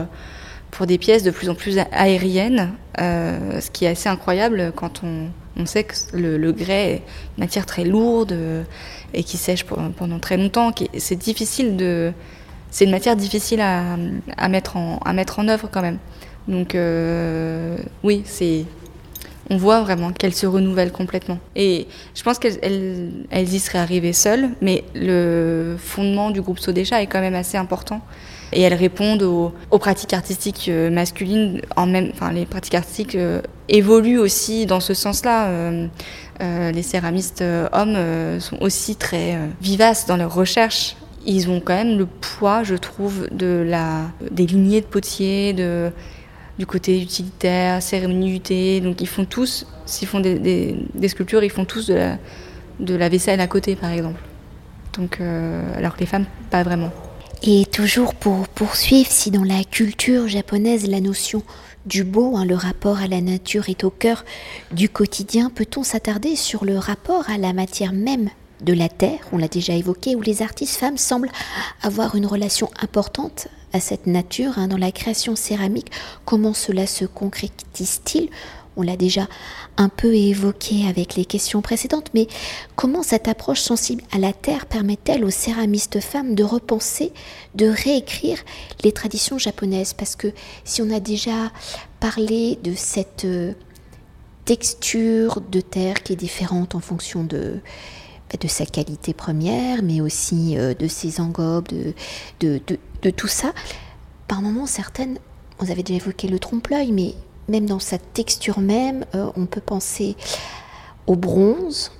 pour 0.77 0.85
des 0.85 0.99
pièces 0.99 1.23
de 1.23 1.31
plus 1.31 1.49
en 1.49 1.55
plus 1.55 1.79
aériennes, 1.91 2.71
euh, 3.01 3.59
ce 3.59 3.71
qui 3.71 3.85
est 3.85 3.87
assez 3.87 4.09
incroyable 4.09 4.71
quand 4.75 5.01
on, 5.03 5.29
on 5.59 5.65
sait 5.65 5.83
que 5.83 5.95
le, 6.13 6.51
grès 6.51 6.91
est 6.91 6.95
une 7.35 7.45
matière 7.45 7.65
très 7.65 7.83
lourde 7.83 8.31
euh, 8.31 8.63
et 9.11 9.23
qui 9.23 9.37
sèche 9.37 9.65
pendant 9.65 10.19
très 10.19 10.37
longtemps. 10.37 10.71
C'est 10.99 11.15
difficile 11.15 11.77
de, 11.77 12.13
c'est 12.69 12.85
une 12.85 12.91
matière 12.91 13.15
difficile 13.15 13.59
à, 13.59 13.95
à, 14.37 14.49
mettre 14.49 14.77
en, 14.77 14.99
à 14.99 15.13
mettre 15.13 15.39
en 15.39 15.47
œuvre 15.47 15.67
quand 15.71 15.81
même. 15.81 15.97
Donc 16.47 16.75
euh, 16.75 17.75
oui, 18.03 18.21
c'est 18.25 18.65
on 19.49 19.57
voit 19.57 19.81
vraiment 19.81 20.11
qu'elle 20.11 20.35
se 20.35 20.45
renouvelle 20.45 20.91
complètement. 20.91 21.39
Et 21.55 21.87
je 22.13 22.21
pense 22.21 22.37
qu'elles 22.37 22.59
elles, 23.31 23.49
y 23.51 23.59
seraient 23.59 23.79
arrivées 23.79 24.13
seules, 24.13 24.49
mais 24.61 24.83
le 24.93 25.75
fondement 25.79 26.29
du 26.29 26.41
groupe 26.41 26.59
Sodécha 26.59 27.01
est 27.01 27.07
quand 27.07 27.21
même 27.21 27.33
assez 27.33 27.57
important 27.57 28.01
et 28.53 28.61
elles 28.61 28.73
répondent 28.73 29.23
aux, 29.23 29.79
pratiques 29.79 30.13
artistiques 30.13 30.67
euh, 30.69 30.89
masculines. 30.89 31.61
En 31.75 31.85
même, 31.85 32.11
enfin, 32.13 32.31
les 32.31 32.45
pratiques 32.45 32.75
artistiques 32.75 33.15
euh, 33.15 33.41
évoluent 33.69 34.19
aussi 34.19 34.65
dans 34.65 34.79
ce 34.79 34.93
sens-là. 34.93 35.47
Euh, 35.47 35.87
les 36.39 36.83
céramistes 36.83 37.43
hommes 37.73 37.97
sont 38.39 38.57
aussi 38.61 38.95
très 38.95 39.37
vivaces 39.61 40.05
dans 40.05 40.17
leurs 40.17 40.33
recherches. 40.33 40.95
Ils 41.25 41.49
ont 41.49 41.59
quand 41.59 41.73
même 41.73 41.97
le 41.97 42.05
poids, 42.05 42.63
je 42.63 42.75
trouve, 42.75 43.27
de 43.31 43.65
la, 43.67 44.03
des 44.31 44.45
lignées 44.45 44.81
de 44.81 44.85
potiers, 44.85 45.53
de, 45.53 45.91
du 46.59 46.65
côté 46.65 47.01
utilitaire, 47.01 47.81
cérémonialité. 47.81 48.79
Donc 48.81 49.01
ils 49.01 49.07
font 49.07 49.25
tous, 49.25 49.65
s'ils 49.85 50.07
font 50.07 50.19
des, 50.19 50.77
sculptures, 51.07 51.43
ils 51.43 51.49
font 51.49 51.65
tous 51.65 51.87
de 51.87 51.95
la, 51.95 52.17
de 52.79 52.95
la 52.95 53.09
vaisselle 53.09 53.41
à 53.41 53.47
côté, 53.47 53.75
par 53.75 53.91
exemple. 53.91 54.21
Donc, 54.93 55.19
alors 55.75 55.95
que 55.95 55.99
les 55.99 56.05
femmes, 56.05 56.25
pas 56.51 56.61
vraiment. 56.61 56.91
Et 57.43 57.65
toujours 57.65 58.15
pour 58.15 58.47
poursuivre, 58.47 59.11
si 59.11 59.31
dans 59.31 59.43
la 59.43 59.63
culture 59.63 60.27
japonaise 60.27 60.87
la 60.87 61.01
notion 61.01 61.43
du 61.85 62.03
beau, 62.03 62.35
hein, 62.35 62.45
le 62.45 62.55
rapport 62.55 62.97
à 62.97 63.07
la 63.07 63.21
nature 63.21 63.69
est 63.69 63.83
au 63.83 63.89
cœur 63.89 64.25
du 64.71 64.89
quotidien, 64.89 65.49
peut-on 65.49 65.83
s'attarder 65.83 66.35
sur 66.35 66.65
le 66.65 66.77
rapport 66.77 67.29
à 67.29 67.37
la 67.37 67.53
matière 67.53 67.93
même 67.93 68.29
de 68.61 68.73
la 68.73 68.89
terre, 68.89 69.19
on 69.31 69.37
l'a 69.37 69.47
déjà 69.47 69.73
évoqué, 69.73 70.15
où 70.15 70.21
les 70.21 70.41
artistes 70.41 70.77
femmes 70.77 70.97
semblent 70.97 71.31
avoir 71.83 72.15
une 72.15 72.25
relation 72.25 72.69
importante 72.81 73.47
à 73.71 73.79
cette 73.79 74.07
nature 74.07 74.57
hein, 74.57 74.67
dans 74.67 74.77
la 74.77 74.91
création 74.91 75.35
céramique. 75.35 75.91
Comment 76.25 76.53
cela 76.53 76.87
se 76.87 77.05
concrétise-t-il? 77.05 78.29
On 78.77 78.83
l'a 78.83 78.95
déjà 78.95 79.27
un 79.75 79.89
peu 79.89 80.15
évoqué 80.15 80.87
avec 80.87 81.15
les 81.15 81.25
questions 81.25 81.61
précédentes, 81.61 82.11
mais 82.13 82.27
comment 82.75 83.03
cette 83.03 83.27
approche 83.27 83.59
sensible 83.59 84.03
à 84.11 84.19
la 84.19 84.33
terre 84.33 84.67
permet-elle 84.67 85.25
aux 85.25 85.29
céramistes 85.29 85.99
femmes 85.99 86.35
de 86.35 86.43
repenser, 86.43 87.11
de 87.55 87.67
réécrire 87.67 88.37
les 88.83 88.91
traditions 88.91 89.37
japonaises? 89.37 89.93
Parce 89.93 90.15
que 90.15 90.31
si 90.63 90.81
on 90.81 90.89
a 90.91 90.99
déjà 90.99 91.51
parlé 91.99 92.57
de 92.63 92.73
cette 92.75 93.25
euh, 93.25 93.53
texture 94.45 95.41
de 95.41 95.59
terre 95.59 96.03
qui 96.03 96.13
est 96.13 96.17
différente 96.17 96.75
en 96.75 96.79
fonction 96.79 97.23
de, 97.23 97.59
bah, 98.31 98.37
de 98.39 98.47
sa 98.47 98.65
qualité 98.65 99.13
première, 99.13 99.83
mais 99.83 100.01
aussi 100.01 100.57
euh, 100.57 100.73
de 100.73 100.87
ses 100.87 101.19
engobes, 101.19 101.67
de, 101.67 101.93
de, 102.39 102.61
de 103.01 103.09
tout 103.09 103.27
ça, 103.27 103.53
par 104.27 104.41
moments, 104.41 104.65
certaines, 104.65 105.19
vous 105.59 105.71
avez 105.71 105.83
déjà 105.83 105.97
évoqué 105.97 106.27
le 106.27 106.37
trompe-l'œil, 106.37 106.91
mais 106.91 107.15
même 107.47 107.65
dans 107.65 107.79
sa 107.79 107.97
texture 107.97 108.59
même, 108.59 109.05
euh, 109.15 109.31
on 109.35 109.45
peut 109.45 109.61
penser 109.61 110.15
au 111.05 111.15
bronze 111.15 111.91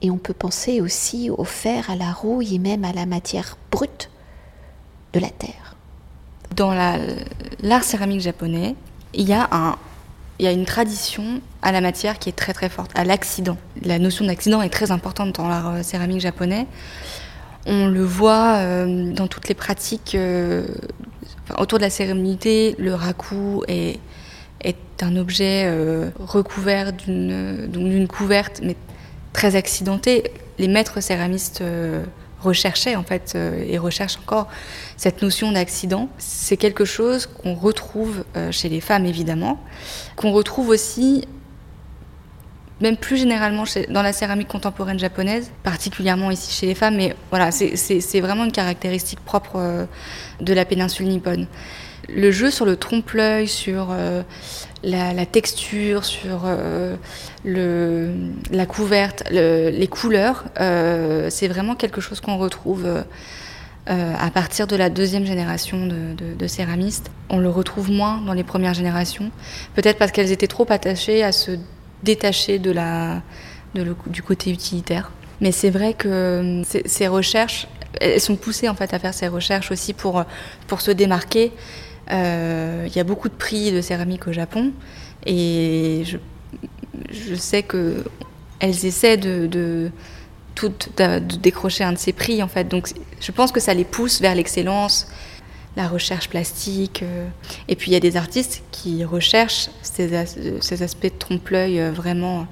et 0.00 0.10
on 0.10 0.18
peut 0.18 0.34
penser 0.34 0.80
aussi 0.80 1.30
au 1.30 1.44
fer, 1.44 1.90
à 1.90 1.96
la 1.96 2.12
rouille 2.12 2.54
et 2.54 2.58
même 2.58 2.84
à 2.84 2.92
la 2.92 3.06
matière 3.06 3.56
brute 3.70 4.10
de 5.12 5.20
la 5.20 5.30
terre. 5.30 5.76
Dans 6.54 6.74
l'art 6.74 7.84
céramique 7.84 8.20
japonais, 8.20 8.74
il 9.14 9.28
y, 9.28 9.32
a 9.32 9.76
une 10.40 10.64
tradition 10.64 11.40
à 11.62 11.72
la 11.72 11.80
matière 11.80 12.18
qui 12.18 12.28
est 12.28 12.36
très 12.36 12.52
très 12.52 12.68
forte, 12.68 12.90
à 12.94 13.04
l'accident. 13.04 13.56
La 13.82 13.98
notion 13.98 14.26
d'accident 14.26 14.60
est 14.60 14.70
très 14.70 14.90
importante 14.90 15.36
dans 15.36 15.48
l'art 15.48 15.68
euh, 15.68 15.82
céramique 15.82 16.20
japonais. 16.20 16.66
On 17.64 17.86
le 17.86 18.04
voit 18.04 18.56
euh, 18.56 19.12
dans 19.12 19.28
toutes 19.28 19.48
les 19.48 19.54
pratiques 19.54 20.16
autour 21.58 21.78
de 21.78 21.84
la 21.84 21.90
cérémonie, 21.90 22.74
le 22.78 22.94
raku 22.94 23.62
est, 23.68 23.98
est 24.62 25.02
un 25.02 25.16
objet 25.16 25.64
euh, 25.66 26.10
recouvert 26.18 26.92
d'une 26.92 28.08
couverte, 28.08 28.60
mais 28.62 28.76
très 29.32 29.56
accidentée. 29.56 30.24
Les 30.58 30.68
maîtres 30.68 31.00
céramistes 31.00 31.60
euh, 31.60 32.04
recherchaient 32.40 32.96
en 32.96 33.02
fait 33.02 33.32
euh, 33.34 33.64
et 33.66 33.78
recherchent 33.78 34.18
encore 34.18 34.48
cette 34.96 35.22
notion 35.22 35.52
d'accident. 35.52 36.08
C'est 36.18 36.56
quelque 36.56 36.84
chose 36.84 37.26
qu'on 37.26 37.54
retrouve 37.54 38.24
chez 38.50 38.68
les 38.68 38.80
femmes 38.80 39.06
évidemment, 39.06 39.60
qu'on 40.16 40.32
retrouve 40.32 40.68
aussi 40.68 41.26
même 42.80 42.96
plus 42.96 43.16
généralement 43.16 43.62
dans 43.90 44.02
la 44.02 44.12
céramique 44.12 44.48
contemporaine 44.48 44.98
japonaise, 44.98 45.52
particulièrement 45.62 46.32
ici 46.32 46.52
chez 46.52 46.66
les 46.66 46.74
femmes, 46.74 46.96
mais 46.96 47.14
voilà, 47.30 47.52
c'est 47.52 48.20
vraiment 48.20 48.44
une 48.44 48.50
caractéristique 48.50 49.20
propre 49.20 49.86
de 50.40 50.52
la 50.52 50.64
péninsule 50.64 51.06
nippone 51.06 51.46
le 52.08 52.30
jeu 52.30 52.50
sur 52.50 52.64
le 52.64 52.76
trompe-l'œil, 52.76 53.48
sur 53.48 53.88
euh, 53.90 54.22
la, 54.82 55.26
texture, 55.26 56.04
sur 56.04 56.42
euh, 56.44 56.96
la 57.44 58.66
couverte, 58.66 59.24
les 59.30 59.88
couleurs, 59.88 60.44
euh, 60.60 61.28
c'est 61.30 61.48
vraiment 61.48 61.74
quelque 61.74 62.00
chose 62.00 62.20
qu'on 62.20 62.38
retrouve 62.38 62.86
à 63.86 64.30
partir 64.30 64.68
de 64.68 64.76
la 64.76 64.90
deuxième 64.90 65.26
génération 65.26 65.86
de, 65.86 66.46
céramistes. 66.46 67.10
On 67.30 67.38
le 67.38 67.48
retrouve 67.48 67.90
moins 67.90 68.20
dans 68.20 68.32
les 68.32 68.44
premières 68.44 68.74
générations, 68.74 69.30
peut-être 69.74 69.98
parce 69.98 70.12
qu'elles 70.12 70.32
étaient 70.32 70.46
trop 70.46 70.66
attachées 70.70 71.22
à 71.24 71.32
se 71.32 71.52
détacher 72.02 72.58
de 72.58 72.70
la, 72.70 73.22
du 73.74 74.22
côté 74.22 74.50
utilitaire. 74.50 75.10
Mais 75.40 75.50
c'est 75.50 75.70
vrai 75.70 75.94
que 75.94 76.62
ces, 76.64 77.08
recherches, 77.08 77.66
elles 78.00 78.20
sont 78.20 78.36
poussées 78.36 78.68
en 78.68 78.74
fait 78.74 78.94
à 78.94 79.00
faire 79.00 79.14
ces 79.14 79.26
recherches 79.26 79.72
aussi 79.72 79.92
pour, 79.92 80.24
pour 80.68 80.80
se 80.80 80.92
démarquer. 80.92 81.52
Euh, 82.12 82.86
il 82.86 82.94
y 82.96 83.00
a 83.00 83.04
beaucoup 83.04 83.28
de 83.28 83.34
prix 83.34 83.72
de 83.72 83.80
céramique 83.80 84.26
au 84.26 84.32
Japon 84.32 84.72
et 85.24 86.04
je, 87.10 87.34
sais 87.34 87.62
qu'elles 87.62 88.86
essaient 88.86 89.16
de, 89.16 89.46
de, 89.46 89.90
de, 90.96 91.18
décrocher 91.36 91.84
un 91.84 91.92
de 91.92 91.98
ces 91.98 92.12
prix 92.12 92.42
en 92.42 92.48
fait. 92.48 92.64
Donc 92.64 92.88
je 93.20 93.32
pense 93.32 93.50
que 93.50 93.60
ça 93.60 93.72
les 93.72 93.84
pousse 93.84 94.20
vers 94.20 94.34
l'excellence, 94.34 95.08
la 95.76 95.88
recherche 95.88 96.28
plastique. 96.28 97.02
Euh. 97.02 97.28
et 97.68 97.76
puis 97.76 97.90
il 97.90 97.94
y 97.94 97.96
a 97.96 98.00
des 98.00 98.16
artistes 98.16 98.62
qui 98.72 99.04
recherchent 99.04 99.70
ces, 99.82 100.14
aspects 100.82 101.04
de 101.04 101.18
trompe-l'œil 101.18 101.80
euh, 101.80 101.92
vraiment 101.92 102.46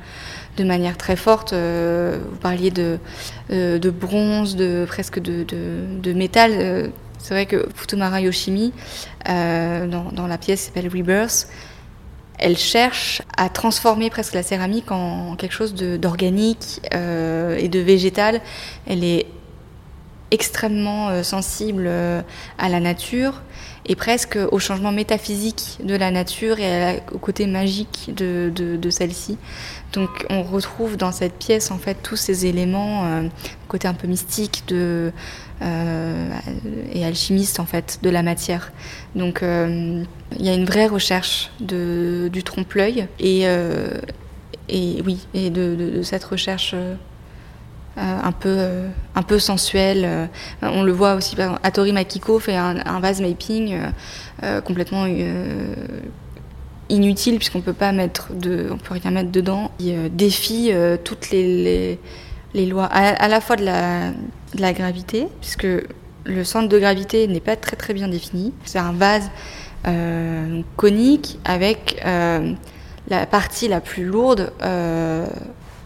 de 0.56 0.64
manière 0.64 0.96
très 0.96 1.16
forte. 1.16 1.52
vous 1.52 2.36
parliez 2.40 2.70
de, 2.70 2.98
bronze, 3.90 4.56
de 4.56 4.84
presque 4.86 5.18
de 5.20 6.12
métal 6.12 6.92
c'est 7.22 7.34
vrai 7.34 7.46
que 7.46 7.68
Futomara 7.74 8.20
Yoshimi, 8.20 8.72
euh, 9.28 9.86
dans, 9.86 10.26
la 10.26 10.38
pièce 10.38 10.60
qui 10.60 10.66
s'appelle 10.66 10.88
Rebirth, 10.88 11.48
elle 12.38 12.56
cherche 12.56 13.20
à 13.36 13.50
transformer 13.50 14.08
presque 14.08 14.32
la 14.32 14.42
céramique 14.42 14.90
en 14.90 15.36
quelque 15.36 15.52
chose 15.52 15.74
d'organique 15.74 16.80
euh, 16.94 17.56
et 17.58 17.68
de 17.68 17.78
végétal. 17.80 18.40
Elle 18.86 19.04
est 19.04 19.26
extrêmement 20.30 21.08
euh, 21.10 21.22
sensible 21.22 21.90
à 22.58 22.68
la 22.68 22.80
nature 22.80 23.42
et 23.86 23.96
presque 23.96 24.38
au 24.50 24.58
changement 24.58 24.92
métaphysique 24.92 25.78
de 25.82 25.94
la 25.94 26.10
nature 26.10 26.58
et 26.60 27.02
au 27.12 27.18
côté 27.18 27.46
magique 27.46 28.12
de, 28.14 28.90
celle-ci. 28.90 29.38
Donc 29.92 30.26
on 30.28 30.42
retrouve 30.42 30.96
dans 30.96 31.12
cette 31.12 31.34
pièce 31.34 31.70
en 31.70 31.78
fait 31.78 31.96
tous 32.02 32.16
ces 32.16 32.46
éléments, 32.46 33.04
euh, 33.06 33.28
côté 33.68 33.88
un 33.88 33.94
peu 33.94 34.06
mystique 34.06 34.64
euh, 34.72 35.10
et 36.92 37.04
alchimiste 37.04 37.58
en 37.58 37.66
fait 37.66 37.98
de 38.02 38.10
la 38.10 38.22
matière. 38.22 38.72
Donc 39.14 39.42
euh, 39.42 40.04
il 40.38 40.46
y 40.46 40.48
a 40.48 40.54
une 40.54 40.66
vraie 40.66 40.86
recherche 40.86 41.50
du 41.60 42.42
trompe-l'œil 42.44 43.08
et, 43.18 43.46
oui 45.04 45.26
et 45.34 45.50
de, 45.50 46.02
cette 46.02 46.24
recherche 46.24 46.74
un 47.96 48.32
peu 48.32 48.48
euh, 48.48 48.88
un 49.14 49.22
peu 49.22 49.38
sensuel. 49.38 50.04
Euh, 50.04 50.26
on 50.62 50.82
le 50.82 50.92
voit 50.92 51.14
aussi. 51.14 51.36
Atori 51.62 51.92
Makiko 51.92 52.38
fait 52.38 52.56
un, 52.56 53.00
vase 53.00 53.20
mapping 53.20 53.78
complètement 54.64 55.06
inutile 56.88 57.36
puisqu'on 57.36 57.60
peut 57.60 57.72
pas 57.72 57.92
mettre 57.92 58.30
on 58.32 58.76
peut 58.76 58.94
rien 58.94 59.10
mettre 59.10 59.30
dedans. 59.30 59.70
Il 59.78 60.14
défie 60.14 60.72
toutes 61.04 61.30
les, 61.30 61.98
les, 62.54 62.66
lois 62.66 62.86
à, 62.86 63.28
la 63.28 63.40
fois 63.40 63.56
de 63.56 63.64
la, 63.64 64.10
de 64.10 64.60
la 64.60 64.72
gravité 64.72 65.28
puisque 65.40 65.66
le 66.24 66.44
centre 66.44 66.68
de 66.68 66.78
gravité 66.78 67.26
n'est 67.26 67.40
pas 67.40 67.56
très 67.56 67.76
très 67.76 67.94
bien 67.94 68.08
défini. 68.08 68.52
C'est 68.64 68.78
un 68.78 68.92
vase 68.92 69.30
conique 70.76 71.38
avec 71.44 72.02
la 72.04 73.26
partie 73.26 73.68
la 73.68 73.80
plus 73.80 74.04
lourde 74.04 74.52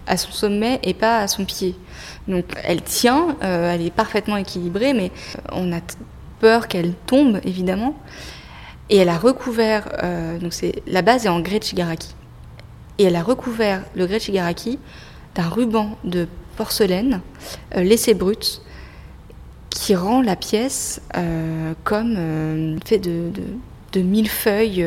à 0.07 0.17
son 0.17 0.33
sommet 0.33 0.81
et 0.83 0.95
pas 0.95 1.19
à 1.19 1.29
son 1.29 1.45
pied. 1.45 1.75
Donc 2.29 2.45
elle 2.63 2.83
tient, 2.83 3.37
euh, 3.43 3.73
elle 3.73 3.83
est 3.83 3.91
parfaitement 3.91 4.37
équilibrée, 4.37 4.95
mais 4.95 5.11
on 5.53 5.73
a 5.73 5.81
peur 6.41 6.69
qu'elle 6.69 6.95
tombe 7.07 7.41
évidemment. 7.45 7.97
Et 8.91 8.99
elle 8.99 9.09
a 9.09 9.17
recouvert, 9.17 9.89
euh, 10.03 10.39
donc 10.39 10.53
la 10.87 11.03
base 11.03 11.27
est 11.27 11.29
en 11.29 11.41
grès 11.41 11.59
de 11.59 11.65
shigaraki. 11.65 12.15
Et 12.99 13.05
elle 13.05 13.17
a 13.17 13.23
recouvert 13.23 13.83
le 13.95 14.07
grès 14.07 14.19
de 14.19 14.23
shigaraki 14.23 14.79
d'un 15.35 15.49
ruban 15.49 15.99
de 16.05 16.29
porcelaine 16.57 17.21
euh, 17.77 17.83
laissé 17.83 18.15
brut 18.15 18.63
qui 19.71 19.97
rend 19.97 20.23
la 20.23 20.37
pièce 20.37 21.03
comme 21.83 22.79
fait 22.85 22.99
de 22.99 24.01
mille 24.01 24.29
feuilles, 24.29 24.83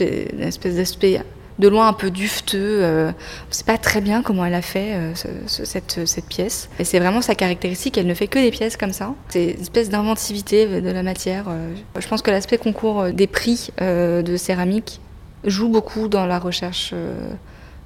une 0.00 0.40
espèce 0.40 0.76
d'aspect 0.76 1.22
de 1.58 1.68
loin 1.68 1.88
un 1.88 1.92
peu 1.92 2.10
dufteux. 2.10 2.58
Euh, 2.82 3.10
on 3.10 3.48
ne 3.48 3.54
sait 3.54 3.64
pas 3.64 3.78
très 3.78 4.00
bien 4.00 4.22
comment 4.22 4.44
elle 4.44 4.54
a 4.54 4.62
fait 4.62 4.94
euh, 4.94 5.12
cette, 5.46 6.26
pièce. 6.28 6.68
Et 6.78 6.84
c'est 6.84 6.98
vraiment 6.98 7.20
sa 7.20 7.34
caractéristique, 7.34 7.98
elle 7.98 8.06
ne 8.06 8.14
fait 8.14 8.28
que 8.28 8.38
des 8.38 8.50
pièces 8.50 8.76
comme 8.76 8.92
ça. 8.92 9.14
C'est 9.28 9.52
une 9.52 9.60
espèce 9.60 9.90
d'inventivité 9.90 10.80
de 10.80 10.90
la 10.90 11.02
matière. 11.02 11.46
Euh. 11.48 11.74
Je 11.98 12.06
pense 12.08 12.22
que 12.22 12.30
l'aspect 12.30 12.58
concours 12.58 13.06
des 13.12 13.26
prix 13.26 13.70
de 13.80 14.36
céramique 14.36 15.00
joue 15.44 15.68
beaucoup 15.68 16.08
dans 16.08 16.26
la 16.26 16.38
recherche 16.38 16.94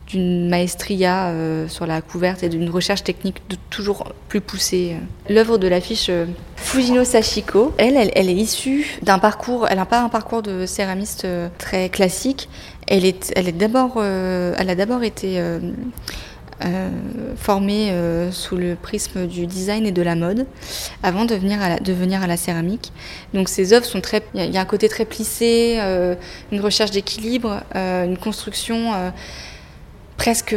d'une 0.07 0.49
maestria 0.49 1.29
euh, 1.29 1.69
sur 1.69 1.87
la 1.87 2.01
couverte 2.01 2.43
et 2.43 2.49
d'une 2.49 2.71
recherche 2.71 3.03
technique 3.03 3.43
de 3.49 3.57
toujours 3.71 4.13
plus 4.29 4.41
poussée. 4.41 4.97
L'œuvre 5.29 5.59
de 5.59 5.69
l'affiche 5.69 6.07
euh, 6.09 6.27
Fujino 6.57 7.05
Sashiko, 7.05 7.75
elle, 7.79 7.97
elle, 8.15 8.29
est 8.29 8.35
issue 8.35 8.99
d'un 9.03 9.19
parcours, 9.19 9.67
elle 9.69 9.77
n'a 9.77 9.87
pas 9.87 10.01
un 10.01 10.09
parcours 10.09 10.43
de 10.43 10.67
céramiste 10.67 11.25
euh, 11.25 11.49
très 11.59 11.89
classique. 11.89 12.49
Elle, 12.87 13.05
est, 13.05 13.57
d'abord, 13.57 14.03
elle 14.03 14.71
a 14.71 14.75
d'abord 14.75 15.03
été 15.03 15.43
formée 17.37 17.93
sous 18.31 18.57
le 18.57 18.77
prisme 18.77 19.27
du 19.27 19.47
design 19.47 19.87
et 19.87 19.93
de 19.93 20.03
la 20.03 20.15
mode 20.15 20.47
avant 21.03 21.25
de 21.25 21.35
venir 21.35 21.61
à 21.61 21.69
la, 21.69 22.23
à 22.23 22.27
la 22.27 22.37
céramique. 22.37 22.93
Donc 23.35 23.49
ses 23.49 23.73
œuvres 23.73 23.87
sont 23.87 24.01
très, 24.01 24.23
il 24.35 24.55
y, 24.55 24.57
a 24.57 24.61
un 24.61 24.67
côté 24.67 24.89
très 24.89 25.05
plissé, 25.05 25.81
une 26.53 26.61
recherche 26.61 26.93
d'équilibre, 26.93 27.63
une 27.75 28.19
construction 28.19 28.93
presque, 30.17 30.57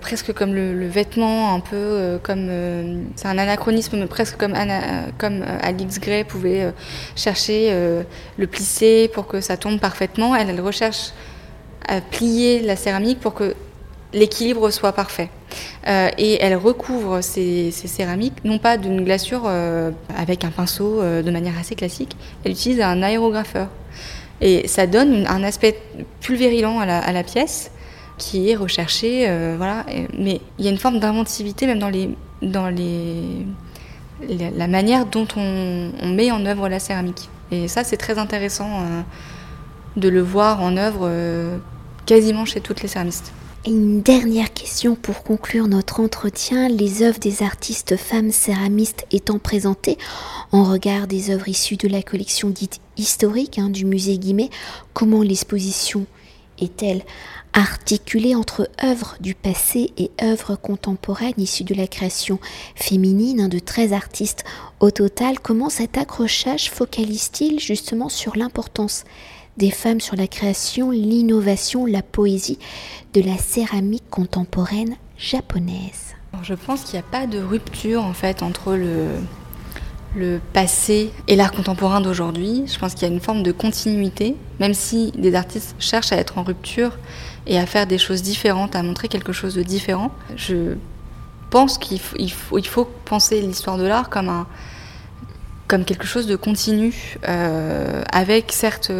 presque 0.00 0.32
comme 0.32 0.54
le, 0.54 0.86
vêtement, 0.86 1.54
un 1.54 1.60
peu 1.60 1.76
euh, 1.76 2.18
comme. 2.22 2.48
Euh, 2.50 3.02
c'est 3.16 3.28
un 3.28 3.38
anachronisme, 3.38 3.98
mais 3.98 4.06
presque 4.06 4.36
comme, 4.36 4.54
euh, 4.54 5.58
Alix 5.62 6.00
Gray 6.00 6.24
pouvait 6.24 6.72
chercher 7.16 7.72
le 8.38 8.46
plisser 8.46 9.10
pour 9.12 9.26
que 9.26 9.40
ça 9.40 9.56
tombe 9.56 9.78
parfaitement. 9.80 10.34
Elle 10.34 10.60
recherche 10.60 11.12
à 11.88 12.00
plier 12.00 12.60
la 12.60 12.76
céramique 12.76 13.20
pour 13.20 13.34
que 13.34 13.54
l'équilibre 14.12 14.70
soit 14.70 14.92
parfait. 14.92 15.28
et 15.86 16.38
elle 16.40 16.56
recouvre 16.56 17.20
ces, 17.20 17.70
céramiques, 17.72 18.44
non 18.44 18.58
pas 18.58 18.76
d'une 18.76 19.04
glaçure 19.04 19.50
avec 20.16 20.44
un 20.44 20.50
pinceau 20.50 21.02
de 21.02 21.30
manière 21.30 21.58
assez 21.58 21.74
classique, 21.74 22.16
elle 22.44 22.52
utilise 22.52 22.80
un 22.80 23.02
aérographeur. 23.02 23.68
Et 24.40 24.66
ça 24.68 24.86
donne 24.86 25.26
un 25.26 25.42
aspect 25.42 25.80
pulvérilant 26.20 26.80
à 26.80 27.12
la, 27.12 27.22
pièce 27.22 27.70
qui 28.18 28.50
est 28.50 28.56
recherché, 28.56 29.26
euh, 29.28 29.54
voilà. 29.56 29.86
Mais 30.18 30.40
il 30.58 30.64
y 30.64 30.68
a 30.68 30.70
une 30.70 30.78
forme 30.78 30.98
d'inventivité 30.98 31.66
même 31.66 31.78
dans 31.78 31.88
les, 31.88 32.10
dans 32.42 32.68
les, 32.68 33.46
la 34.28 34.66
manière 34.66 35.06
dont 35.06 35.26
on 35.36 36.08
met 36.08 36.30
en 36.30 36.44
œuvre 36.46 36.68
la 36.68 36.78
céramique. 36.78 37.28
Et 37.50 37.68
ça, 37.68 37.84
c'est 37.84 37.96
très 37.96 38.18
intéressant 38.18 38.82
de 39.96 40.08
le 40.08 40.20
voir 40.20 40.60
en 40.62 40.76
œuvre 40.76 41.08
quasiment 42.06 42.44
chez 42.44 42.60
toutes 42.60 42.82
les 42.82 42.88
céramistes. 42.88 43.32
Et 43.66 43.70
une 43.70 44.02
dernière 44.02 44.52
question 44.52 44.94
pour 44.94 45.22
conclure 45.22 45.68
notre 45.68 46.00
entretien. 46.00 46.68
Les 46.68 47.02
œuvres 47.02 47.18
des 47.18 47.42
artistes 47.42 47.96
femmes 47.96 48.30
céramistes 48.30 49.06
étant 49.10 49.38
présentées 49.38 49.96
en 50.52 50.64
regard 50.64 51.06
des 51.06 51.30
œuvres 51.30 51.48
issues 51.48 51.76
de 51.76 51.88
la 51.88 52.02
collection 52.02 52.50
dite 52.50 52.80
historique 52.98 53.58
hein, 53.58 53.70
du 53.70 53.86
musée 53.86 54.18
Guimet, 54.18 54.50
comment 54.92 55.22
l'exposition 55.22 56.04
est-elle 56.60 57.02
articulée 57.54 58.34
entre 58.34 58.68
œuvres 58.82 59.16
du 59.20 59.34
passé 59.34 59.92
et 59.96 60.10
œuvres 60.22 60.56
contemporaines 60.56 61.32
issues 61.38 61.64
de 61.64 61.74
la 61.74 61.86
création 61.86 62.38
féminine 62.74 63.40
hein, 63.40 63.48
de 63.48 63.58
13 63.58 63.94
artistes 63.94 64.44
au 64.80 64.90
total? 64.90 65.40
Comment 65.40 65.70
cet 65.70 65.96
accrochage 65.96 66.70
focalise-t-il 66.70 67.60
justement 67.60 68.10
sur 68.10 68.36
l'importance 68.36 69.04
des 69.56 69.70
femmes 69.70 70.00
sur 70.00 70.16
la 70.16 70.26
création, 70.26 70.90
l'innovation, 70.90 71.86
la 71.86 72.02
poésie 72.02 72.58
de 73.12 73.20
la 73.20 73.36
céramique 73.36 74.08
contemporaine 74.10 74.96
japonaise. 75.16 76.14
Je 76.42 76.54
pense 76.54 76.82
qu'il 76.82 76.94
n'y 76.94 77.04
a 77.04 77.10
pas 77.10 77.26
de 77.26 77.38
rupture 77.38 78.04
en 78.04 78.12
fait 78.12 78.42
entre 78.42 78.74
le, 78.74 80.40
passé 80.52 81.10
et 81.28 81.36
l'art 81.36 81.52
contemporain 81.52 82.00
d'aujourd'hui. 82.00 82.64
Je 82.66 82.78
pense 82.78 82.94
qu'il 82.94 83.06
y 83.06 83.10
a 83.10 83.14
une 83.14 83.20
forme 83.20 83.42
de 83.42 83.52
continuité, 83.52 84.36
même 84.60 84.74
si 84.74 85.12
des 85.12 85.34
artistes 85.34 85.74
cherchent 85.78 86.12
à 86.12 86.16
être 86.16 86.38
en 86.38 86.42
rupture 86.42 86.98
et 87.46 87.58
à 87.58 87.66
faire 87.66 87.86
des 87.86 87.98
choses 87.98 88.22
différentes, 88.22 88.74
à 88.76 88.82
montrer 88.82 89.08
quelque 89.08 89.32
chose 89.32 89.54
de 89.54 89.62
différent. 89.62 90.10
Je 90.36 90.76
pense 91.50 91.78
qu'il 91.78 92.00
faut, 92.00 92.88
penser 93.04 93.40
l'histoire 93.40 93.76
de 93.76 93.84
l'art 93.84 94.08
comme, 94.08 94.44
quelque 95.84 96.06
chose 96.06 96.26
de 96.26 96.36
continu, 96.36 97.16
euh, 97.28 98.02
avec 98.12 98.52
certes 98.52 98.92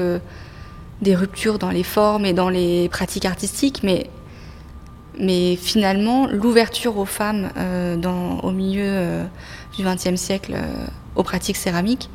des 1.03 1.15
ruptures 1.15 1.59
dans 1.59 1.71
les 1.71 1.83
formes 1.83 2.25
et 2.25 2.33
dans 2.33 2.49
les 2.49 2.89
pratiques 2.89 3.25
artistiques, 3.25 3.81
mais, 3.83 4.09
mais 5.19 5.57
finalement, 5.57 6.27
l'ouverture 6.27 6.97
aux 6.99 7.05
femmes 7.05 7.51
euh, 7.57 7.97
dans, 7.97 8.41
au 8.41 8.51
milieu 8.51 8.87
euh, 8.87 9.25
du 9.77 9.85
XXe 9.85 10.17
siècle 10.17 10.55
euh, 10.57 10.87
aux 11.17 11.23
pratiques 11.23 11.57
céramiques 11.57 12.09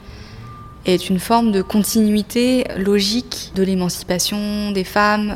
est 0.85 1.09
une 1.09 1.19
forme 1.19 1.51
de 1.51 1.61
continuité 1.61 2.65
logique 2.77 3.51
de 3.53 3.63
l'émancipation 3.63 4.71
des 4.71 4.85
femmes 4.85 5.35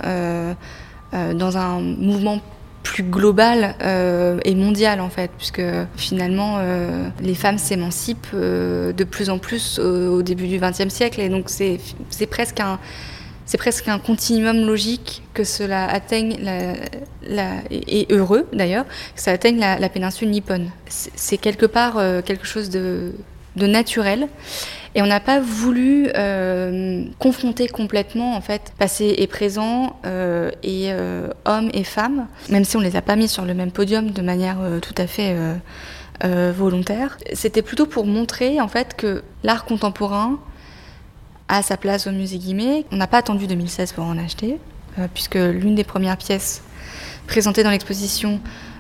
dans 1.12 1.58
un 1.58 1.82
mouvement 1.82 2.40
plus 2.82 3.04
global 3.04 3.76
et 4.46 4.56
mondial 4.56 5.02
en 5.02 5.10
fait, 5.10 5.30
puisque 5.38 5.62
finalement 5.98 6.60
les 7.22 7.36
femmes 7.36 7.58
s'émancipent 7.58 8.34
de 8.34 9.04
plus 9.04 9.30
en 9.30 9.38
plus 9.38 9.80
au, 9.80 10.16
au 10.16 10.22
début 10.24 10.48
du 10.48 10.60
XXe 10.60 10.88
siècle 10.88 11.20
et 11.20 11.28
donc 11.28 11.50
c'est 11.50 11.78
presque 12.28 12.62
un 12.62 12.80
c'est 13.54 13.60
presque 13.60 13.88
un 13.88 14.00
continuum 14.00 14.66
logique 14.66 15.22
que 15.36 15.44
cela 15.44 15.86
atteigne, 15.86 16.40
et 17.70 18.08
heureux 18.10 18.48
d'ailleurs, 18.52 18.84
que 19.16 19.22
ça 19.22 19.30
atteigne 19.30 19.60
la, 19.60 19.90
péninsule 19.90 20.32
nippone. 20.32 20.72
C'est 20.88 21.38
quelque 21.38 21.68
part 21.68 22.00
euh, 22.00 22.24
quelque 22.24 22.48
chose 22.48 22.72
de, 22.72 23.14
naturel. 23.56 24.28
Et 24.96 25.04
on 25.04 25.06
n'a 25.06 25.20
pas 25.20 25.40
voulu 25.40 26.10
euh, 26.16 27.06
confronter 27.20 27.68
complètement 27.68 28.36
en 28.36 28.42
fait 28.42 28.74
passé 28.80 29.14
et 29.20 29.28
présent 29.28 30.00
euh, 30.08 30.50
et 30.64 30.92
hommes 31.46 31.70
et 31.76 31.84
femmes, 31.84 32.26
même 32.50 32.66
si 32.66 32.76
on 32.76 32.80
les 32.80 32.96
a 32.96 33.04
pas 33.04 33.16
mis 33.16 33.28
sur 33.28 33.46
le 33.46 33.54
même 33.54 33.72
podium 33.72 34.10
de 34.10 34.22
manière 34.24 34.58
tout 34.82 34.96
à 34.98 35.06
fait 35.06 35.36
volontaire. 36.24 37.20
C'était 37.34 37.62
plutôt 37.62 37.86
pour 37.86 38.08
montrer 38.08 38.60
en 38.60 38.68
fait 38.68 38.96
que 38.96 39.22
l'art 39.44 39.66
contemporain 39.66 40.40
à 41.54 41.62
sa 41.62 41.78
place 41.78 42.08
au 42.08 42.12
musée 42.12 42.40
Guimet. 42.40 42.84
On 42.92 42.96
n'a 42.96 43.06
pas 43.06 43.20
attendu 43.20 43.46
2016 43.46 43.94
pour 43.94 44.06
en 44.06 44.18
acheter, 44.18 44.58
euh, 44.98 45.08
puisque 45.14 45.36
l'une 45.36 45.76
des 45.76 45.84
premières 45.84 46.18
pièces 46.18 46.64
présentées 47.28 47.64
dans 47.64 47.70
l'exposition 47.70 48.40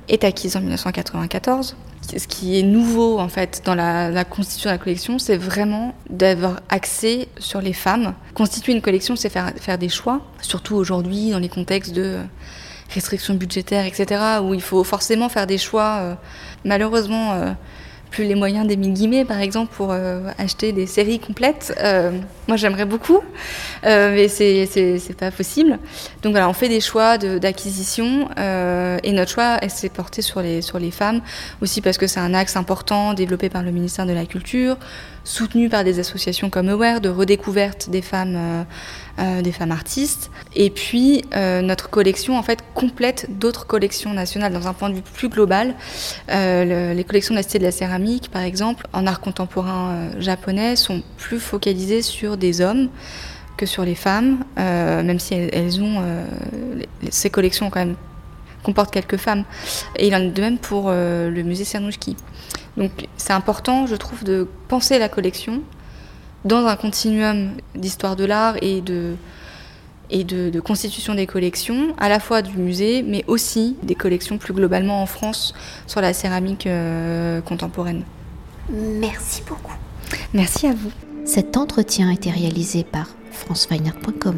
est 0.09 0.23
acquise 0.23 0.57
en 0.57 0.61
1994. 0.61 1.75
Ce 2.01 2.27
qui 2.27 2.59
est 2.59 2.63
nouveau 2.63 3.19
en 3.19 3.29
fait 3.29 3.61
dans 3.63 3.75
la, 3.75 4.25
constitution 4.25 4.71
de 4.71 4.73
la 4.73 4.79
collection, 4.79 5.19
c'est 5.19 5.37
vraiment 5.37 5.93
d'avoir 6.09 6.61
accès 6.69 7.27
sur 7.37 7.61
les 7.61 7.73
femmes. 7.73 8.15
Constituer 8.33 8.73
une 8.73 8.81
collection, 8.81 9.15
c'est 9.15 9.29
faire, 9.29 9.53
faire 9.55 9.77
des 9.77 9.87
choix, 9.87 10.21
surtout 10.41 10.75
aujourd'hui 10.75 11.29
dans 11.29 11.39
les 11.39 11.49
contextes 11.49 11.93
de 11.93 12.17
restrictions 12.93 13.35
budgétaires, 13.35 13.85
etc., 13.85 14.21
où 14.43 14.53
il 14.53 14.61
faut 14.61 14.83
forcément 14.83 15.29
faire 15.29 15.47
des 15.47 15.59
choix. 15.59 15.99
Euh, 16.01 16.15
malheureusement, 16.65 17.33
euh, 17.33 17.51
plus 18.13 18.25
les 18.25 18.35
moyens 18.35 18.67
des 18.67 18.77
mille 18.77 18.93
guillemets, 18.93 19.25
par 19.25 19.39
exemple, 19.39 19.73
pour 19.75 19.91
euh, 19.91 20.29
acheter 20.37 20.71
des 20.71 20.85
séries 20.85 21.19
complètes. 21.19 21.73
Euh, 21.79 22.11
moi, 22.47 22.57
j'aimerais 22.57 22.85
beaucoup, 22.85 23.19
euh, 23.85 24.13
mais 24.13 24.27
c'est, 24.27 24.67
c'est, 24.67 25.17
pas 25.17 25.31
possible. 25.31 25.79
Donc 26.21 26.31
voilà, 26.31 26.47
on 26.47 26.53
fait 26.53 26.69
des 26.69 26.79
choix 26.79 27.17
d'acquisition 27.17 28.29
et 29.03 29.11
notre 29.11 29.31
choix 29.31 29.57
s'est 29.67 29.89
porté 29.89 30.21
sur 30.21 30.41
les, 30.41 30.61
sur 30.61 30.77
les 30.77 30.91
femmes, 30.91 31.21
aussi 31.61 31.81
parce 31.81 31.97
que 31.97 32.05
c'est 32.05 32.19
un 32.19 32.33
axe 32.33 32.55
important 32.55 33.13
développé 33.13 33.49
par 33.49 33.63
le 33.63 33.71
ministère 33.71 34.05
de 34.05 34.13
la 34.13 34.25
Culture, 34.25 34.77
soutenu 35.23 35.69
par 35.69 35.83
des 35.83 35.99
associations 35.99 36.49
comme 36.49 36.69
Aware, 36.69 37.01
de 37.01 37.09
redécouverte 37.09 37.89
des 37.89 38.01
femmes 38.01 38.65
des 39.43 39.51
femmes 39.51 39.71
artistes. 39.71 40.31
Et 40.55 40.69
puis 40.69 41.23
notre 41.33 41.89
collection 41.89 42.37
en 42.37 42.43
fait 42.43 42.59
complète 42.73 43.27
d'autres 43.39 43.65
collections 43.67 44.13
nationales 44.13 44.53
dans 44.53 44.67
un 44.67 44.73
point 44.73 44.89
de 44.89 44.95
vue 44.95 45.01
plus 45.01 45.29
global. 45.29 45.75
Les 46.29 47.05
collections 47.07 47.33
de 47.33 47.39
la 47.39 47.43
Cité 47.43 47.59
de 47.59 47.65
la 47.65 47.71
Céramique, 47.71 48.02
par 48.31 48.41
exemple, 48.41 48.87
en 48.93 49.07
art 49.07 49.19
contemporain 49.19 50.09
japonais, 50.19 50.75
sont 50.75 51.01
plus 51.17 51.39
focalisées 51.39 52.01
sur 52.01 52.37
des 52.37 52.61
hommes 52.61 52.89
que 53.57 53.65
sur 53.65 53.85
les 53.85 53.95
femmes, 53.95 54.43
même 54.57 55.19
si 55.19 55.33
elles, 55.33 55.81
ont 55.81 56.01
ces 57.09 57.29
collections 57.29 57.69
quand 57.69 57.79
même 57.79 57.95
comportent 58.63 58.93
quelques 58.93 59.17
femmes. 59.17 59.43
Et 59.97 60.07
il 60.07 60.15
en 60.15 60.21
est 60.21 60.31
de 60.31 60.41
même 60.41 60.57
pour 60.57 60.89
le 60.91 61.41
musée 61.43 61.63
Cernouchki. 61.63 62.15
Donc 62.77 62.91
c'est 63.17 63.33
important, 63.33 63.85
je 63.85 63.95
trouve, 63.95 64.23
de 64.23 64.47
penser 64.67 64.99
la 64.99 65.09
collection 65.09 65.61
dans 66.45 66.65
un 66.65 66.75
continuum 66.75 67.51
d'histoire 67.75 68.15
de 68.15 68.25
l'art 68.25 68.55
et 68.61 68.81
de, 68.81 69.15
et 70.13 70.23
de, 70.23 70.59
constitution 70.59 71.15
des 71.15 71.25
collections, 71.25 71.95
à 71.97 72.07
la 72.07 72.19
fois 72.19 72.41
du 72.41 72.55
musée, 72.57 73.01
mais 73.01 73.25
aussi 73.27 73.75
des 73.83 73.95
collections 73.95 74.37
plus 74.37 74.53
globalement 74.53 75.01
en 75.01 75.05
France 75.07 75.53
sur 75.87 75.99
la 75.99 76.13
céramique 76.13 76.67
euh, 76.67 77.41
contemporaine. 77.41 78.03
Merci 78.69 79.41
beaucoup. 79.47 79.75
Merci 80.33 80.67
à 80.67 80.73
vous. 80.73 80.91
Cet 81.25 81.57
entretien 81.57 82.09
a 82.09 82.13
été 82.13 82.29
réalisé 82.29 82.83
par 82.83 83.07
franceweiner.com. 83.31 84.35